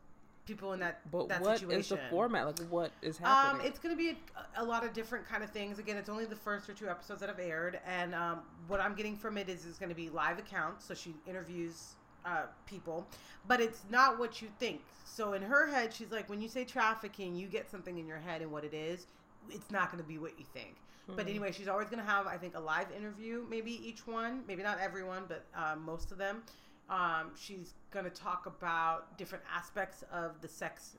[0.46, 1.96] people in that But that what is situation.
[1.96, 2.46] the format?
[2.46, 3.66] Like, what is happening Um, happening?
[3.66, 4.16] it's going to be
[4.56, 5.78] a, a lot of different kind of things.
[5.78, 8.94] Again, it's only the first or two episodes that have aired, and um, what I'm
[8.94, 10.84] getting from it is it's going to be live accounts.
[10.86, 11.94] So she interviews
[12.24, 13.06] uh, people,
[13.46, 14.82] but it's not what you think.
[15.04, 18.18] So in her head, she's like, when you say trafficking, you get something in your
[18.18, 19.06] head, and what it is,
[19.50, 20.76] it's not going to be what you think.
[21.14, 24.42] But anyway, she's always going to have, I think, a live interview, maybe each one,
[24.48, 26.42] maybe not everyone, but um, most of them.
[26.88, 30.96] Um, she's going to talk about different aspects of the sex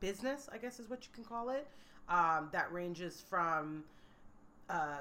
[0.00, 1.66] business, I guess is what you can call it.
[2.08, 3.84] Um, that ranges from
[4.68, 5.00] uh,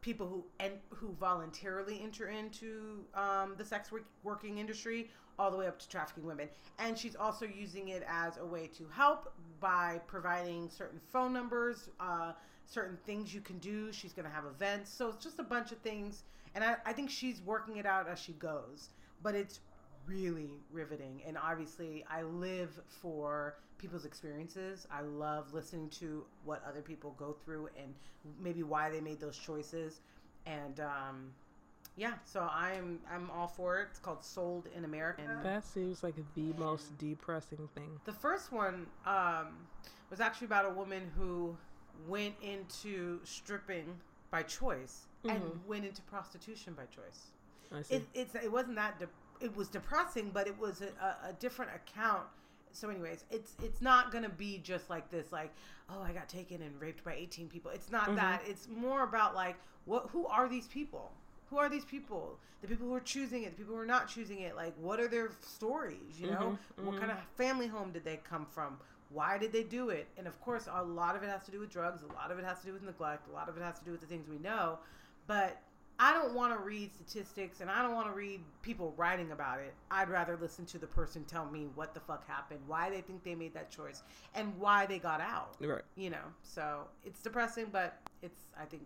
[0.00, 5.56] people who and who voluntarily enter into um, the sex work, working industry, all the
[5.56, 6.48] way up to trafficking women.
[6.78, 11.88] And she's also using it as a way to help by providing certain phone numbers,
[12.00, 12.32] uh,
[12.66, 13.92] certain things you can do.
[13.92, 16.24] She's going to have events, so it's just a bunch of things.
[16.54, 18.90] And I, I think she's working it out as she goes.
[19.26, 19.58] But it's
[20.06, 21.20] really riveting.
[21.26, 24.86] And obviously, I live for people's experiences.
[24.88, 27.92] I love listening to what other people go through and
[28.40, 29.98] maybe why they made those choices.
[30.46, 31.32] And um,
[31.96, 33.88] yeah, so I'm I'm all for it.
[33.90, 35.22] It's called Sold in America.
[35.42, 37.98] That seems like the most depressing thing.
[38.04, 39.56] the first one um,
[40.08, 41.56] was actually about a woman who
[42.06, 43.98] went into stripping
[44.30, 47.32] by choice and went into prostitution by choice.
[47.90, 51.70] It, it's it wasn't that de- it was depressing but it was a, a, different
[51.74, 52.24] account.
[52.72, 55.52] So anyways it's it's not gonna be just like this like
[55.90, 57.70] oh i got taken and raped by 18 people.
[57.70, 58.16] It's not mm-hmm.
[58.16, 58.42] that.
[58.46, 61.10] It's more about like what who are these people?
[61.50, 62.38] Who are these people?
[62.62, 65.00] The people who are choosing it the people who are not choosing it like what
[65.00, 66.32] are their stories you know?
[66.78, 66.86] Mm-hmm.
[66.86, 66.98] What mm-hmm.
[66.98, 68.78] kind of family home did they come from?
[69.10, 70.08] Why did they do it?
[70.18, 72.38] And of course a lot of it has to do with drugs a lot of
[72.38, 74.06] it has to do with neglect a lot of it has to do with the
[74.06, 74.78] things we know.
[75.26, 75.60] But
[75.98, 79.60] I don't want to read statistics and I don't want to read people writing about
[79.60, 79.74] it.
[79.90, 83.24] I'd rather listen to the person tell me what the fuck happened, why they think
[83.24, 84.02] they made that choice,
[84.34, 85.56] and why they got out.
[85.60, 85.82] right.
[85.96, 88.82] You know, so it's depressing, but it's, I think,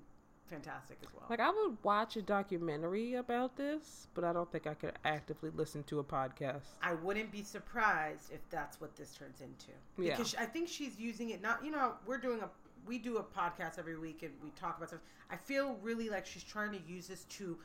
[0.51, 1.27] fantastic as well.
[1.31, 5.51] Like I would watch a documentary about this, but I don't think I could actively
[5.55, 6.63] listen to a podcast.
[6.83, 9.71] I wouldn't be surprised if that's what this turns into.
[9.97, 10.17] Yeah.
[10.17, 12.49] Because I think she's using it not, you know, we're doing a,
[12.87, 15.01] we do a podcast every week and we talk about stuff.
[15.31, 17.59] I feel really like she's trying to use this to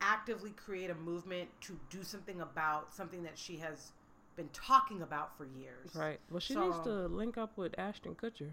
[0.00, 3.92] actively create a movement to do something about something that she has
[4.36, 5.94] been talking about for years.
[5.94, 6.18] Right.
[6.30, 8.52] Well, she So- needs to link up with Ashton Kutcher,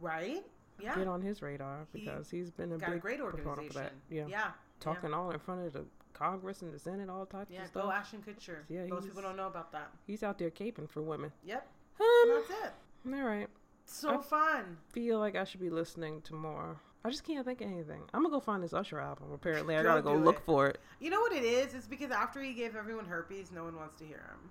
[0.00, 0.44] Right?
[0.78, 0.94] Yeah.
[0.96, 3.66] get on his radar because he's been a Got a great organization.
[3.68, 3.92] for that.
[4.10, 4.26] Yeah.
[4.26, 4.52] Yeah.
[4.80, 7.64] Talking all in front of the Congress and the Senate, all types Yeah.
[7.64, 7.90] of Go.
[7.90, 8.64] Ashton Kutcher.
[8.68, 9.92] Yeah, Most people don't know about that.
[10.06, 11.32] He's out there caping for women.
[11.44, 11.66] Yep.
[12.00, 12.72] Um, that's it.
[13.14, 13.48] all right.
[13.92, 14.78] So I- fun.
[14.92, 16.76] Feel like I should be listening to more.
[17.04, 18.02] I just can't think of anything.
[18.14, 19.32] I'm gonna go find this Usher album.
[19.32, 20.42] Apparently, I gotta go look it.
[20.44, 20.78] for it.
[21.00, 21.74] You know what it is?
[21.74, 24.50] It's because after he gave everyone herpes, no one wants to hear him.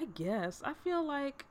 [0.00, 0.62] I guess.
[0.64, 1.44] I feel like.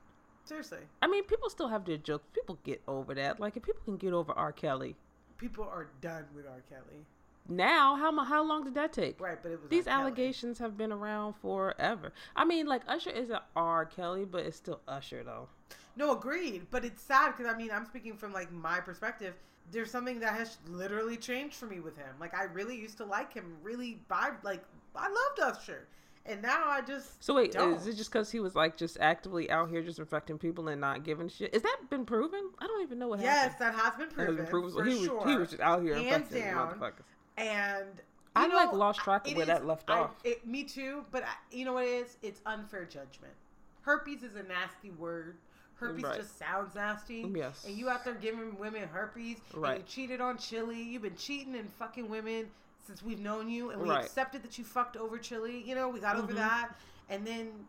[0.46, 0.80] Seriously.
[1.02, 2.26] I mean, people still have their jokes.
[2.34, 3.40] People get over that.
[3.40, 4.52] Like, if people can get over R.
[4.52, 4.96] Kelly,
[5.38, 6.62] People are done with R.
[6.70, 7.06] Kelly.
[7.50, 9.20] now how how long did that take?
[9.20, 9.92] Right, but it was These R.
[9.94, 10.02] Kelly.
[10.02, 12.14] allegations have been around forever.
[12.36, 13.86] I mean, like Usher isn't R.
[13.86, 15.50] Kelly, but it's still Usher though.
[15.96, 16.68] No, agreed.
[16.72, 19.34] But it's sad because I mean, I'm speaking from like my perspective.
[19.72, 22.14] there's something that has literally changed for me with him.
[22.20, 24.64] Like I really used to like him, really vibe like
[24.96, 25.88] I loved Usher.
[26.26, 27.74] And now I just So wait, don't.
[27.76, 30.80] is it just because he was like just actively out here just infecting people and
[30.80, 31.54] not giving shit?
[31.56, 32.52] Is that been proven?
[32.60, 33.76] I don't even know what Yes, happened.
[33.76, 34.36] that has been Has proven.
[34.36, 34.72] been proven?
[34.72, 35.28] for he was sure.
[35.28, 36.74] he was just out here Hands infecting down.
[36.80, 37.04] motherfuckers.
[37.38, 37.88] and
[38.36, 40.12] I, you like, lost track of where is- that left I- off.
[40.24, 42.18] It, me too, but I, you know what it is?
[42.22, 43.34] It's unfair judgment.
[43.82, 45.38] Herpes is a nasty word.
[45.82, 46.18] Herpes Right.
[46.18, 47.26] just sounds nasty.
[47.36, 47.66] Yes.
[47.66, 49.78] And you out there giving women herpes, and Right.
[49.80, 50.86] you cheated on Chilli.
[50.86, 52.50] You've been cheating and fucking women
[52.86, 54.04] since we've known you, and we Right.
[54.06, 55.66] accepted that you fucked over Chilli.
[55.66, 56.38] You know, we got over Mhm.
[56.38, 56.76] that,
[57.10, 57.68] and then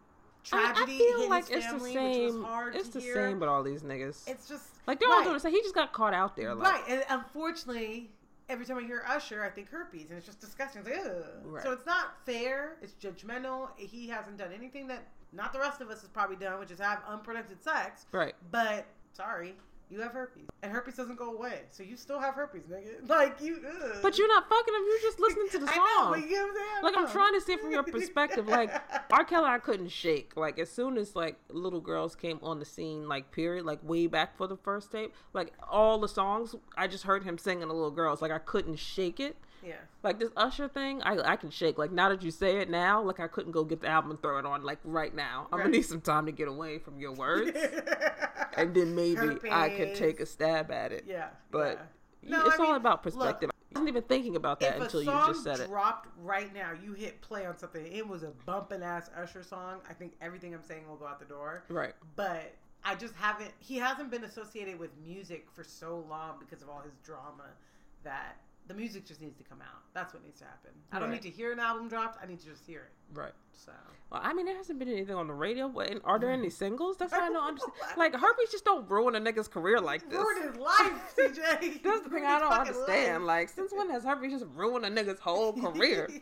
[0.53, 2.25] I, tragedy I feel like it's the family, same.
[2.25, 3.15] which was hard it's the hear.
[3.15, 4.29] same, but all these niggas.
[4.29, 5.53] It's just like they're all doing the same.
[5.53, 6.55] He just got caught out there.
[6.55, 8.11] Like, Right, and unfortunately,
[8.49, 10.83] every time I hear Usher, I think herpes, and it's just disgusting.
[10.85, 11.25] It's like, ugh.
[11.45, 11.63] Right.
[11.63, 12.77] So it's not fair.
[12.83, 13.71] It's judgmental.
[13.79, 16.79] He hasn't done anything that not the rest of us is probably done, which is
[16.79, 18.07] have unprotected sex.
[18.13, 18.35] Right.
[18.51, 19.55] But sorry,
[19.93, 21.61] you have herpes, and herpes doesn't go away.
[21.71, 23.07] So you still have herpes, nigga.
[23.09, 23.61] Like you.
[23.65, 23.99] Ugh.
[24.01, 24.83] But you're not fucking him.
[24.89, 25.77] You're just listening to the song.
[25.79, 26.83] I know, you know what I'm saying?
[26.85, 28.49] like I'm trying to see it from your perspective.
[28.49, 28.71] Like
[29.13, 29.25] R.
[29.25, 30.37] Kelly, I couldn't shake.
[30.37, 34.07] Like as soon as like little girls came on the scene, like period, like way
[34.07, 37.73] back for the first tape, like all the songs, I just heard him singing to
[37.73, 38.23] little girls.
[38.23, 39.37] Like I couldn't shake it.
[39.65, 39.75] yeah.
[40.03, 41.77] Like this Usher thing, I I can shake.
[41.79, 44.23] Like now that you say it now, like I couldn't go get the album and
[44.23, 45.47] throw it on like right now.
[45.53, 45.65] I'm Right.
[45.67, 47.51] gonna need some time to get away from your words,
[48.57, 51.05] and then maybe I could take a stab at it.
[51.07, 51.29] Yeah.
[51.51, 51.79] But
[52.23, 52.31] yeah.
[52.31, 53.51] No, it's I all mean, about look, perspective.
[53.51, 55.69] I wasn't even thinking about that until you just said it.
[55.69, 59.79] dropped right now, you hit play on something, it was a bumping ass Usher song.
[59.89, 61.65] I think everything I'm saying will go out the door.
[61.69, 61.95] Right.
[62.15, 63.51] But I just haven't.
[63.59, 67.51] He hasn't been associated with music for so long because of all his drama
[68.05, 68.37] that
[68.69, 69.83] the music just needs to come out.
[69.93, 70.71] That's what needs to happen.
[70.93, 71.23] I don't Right.
[71.23, 72.23] need to hear an album dropped.
[72.23, 72.93] I need to just hear it.
[73.13, 73.33] Right.
[73.53, 73.73] So
[74.11, 75.69] Well, I mean, there hasn't been anything on the radio.
[75.69, 76.97] But and are there any singles?
[76.97, 77.75] That's why I don't understand.
[77.97, 80.19] Like herpes just don't ruin a nigga's career like this.
[80.19, 81.83] ruined his life, CJ.
[81.83, 83.27] That's the thing I don't understand.
[83.27, 83.41] life.
[83.43, 86.09] Like, since when has herpes just ruined a nigga's whole career?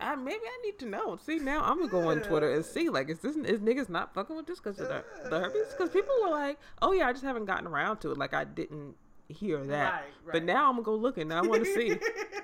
[0.00, 1.16] I, maybe I need to know.
[1.16, 4.14] See, now I'm gonna go on Twitter and see, like, is this is niggas not
[4.14, 5.66] fucking with this because of the, the herpes?
[5.72, 8.16] Because people were like, oh yeah, I just haven't gotten around to it.
[8.16, 8.94] Like, I didn't
[9.28, 9.92] hear that.
[10.24, 11.32] Right, But now I'm gonna go looking.
[11.32, 11.98] I want to see.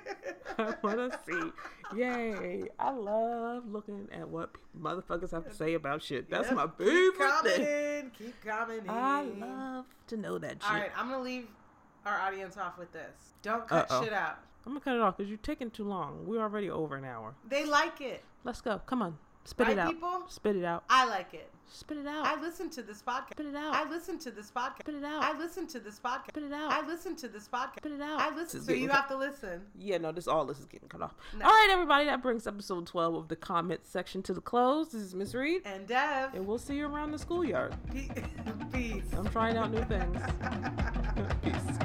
[0.57, 1.51] I want to see.
[1.97, 2.63] Yay!
[2.79, 6.29] I love looking at what motherfuckers have to say about shit.
[6.29, 7.65] That's Yep, my Keep favorite coming thing.
[8.05, 8.11] in.
[8.17, 8.89] Keep coming in.
[8.89, 10.71] I love to know that shit.
[10.71, 11.47] All right, I'm gonna leave
[12.05, 13.33] our audience off with this.
[13.41, 14.03] Don't cut Uh-oh.
[14.03, 14.37] shit out.
[14.65, 16.25] I'm gonna cut it off because you're taking too long.
[16.25, 17.33] We're already over an hour.
[17.47, 18.23] They like it.
[18.43, 18.79] Let's go.
[18.85, 19.17] Come on.
[19.43, 19.91] Spit Right, it out.
[19.93, 20.23] people?
[20.27, 20.83] Spit it out.
[20.89, 21.49] I like it.
[21.73, 22.25] Spit it out.
[22.25, 23.31] I listen to this podcast.
[23.31, 23.73] Spit it out.
[23.73, 24.79] I listen to this podcast.
[24.81, 25.23] Spit it out.
[25.23, 26.27] I listen to this podcast.
[26.27, 26.69] Spit it out.
[26.71, 27.77] I listen to this podcast.
[27.77, 28.19] Spit it out.
[28.19, 28.61] I listen.
[28.61, 29.61] So you have to listen.
[29.79, 31.15] yeah, no, this all this is getting cut off.
[31.37, 31.45] No.
[31.45, 34.89] All right, everybody, that brings episode 12 of the comment section to the close.
[34.89, 36.33] This is Miss Reid, And Dev.
[36.35, 37.73] and we'll see you around the schoolyard.
[37.93, 38.09] Pe-
[38.73, 39.05] Peace.
[39.17, 40.21] I'm trying out new things.
[41.41, 41.77] Peace.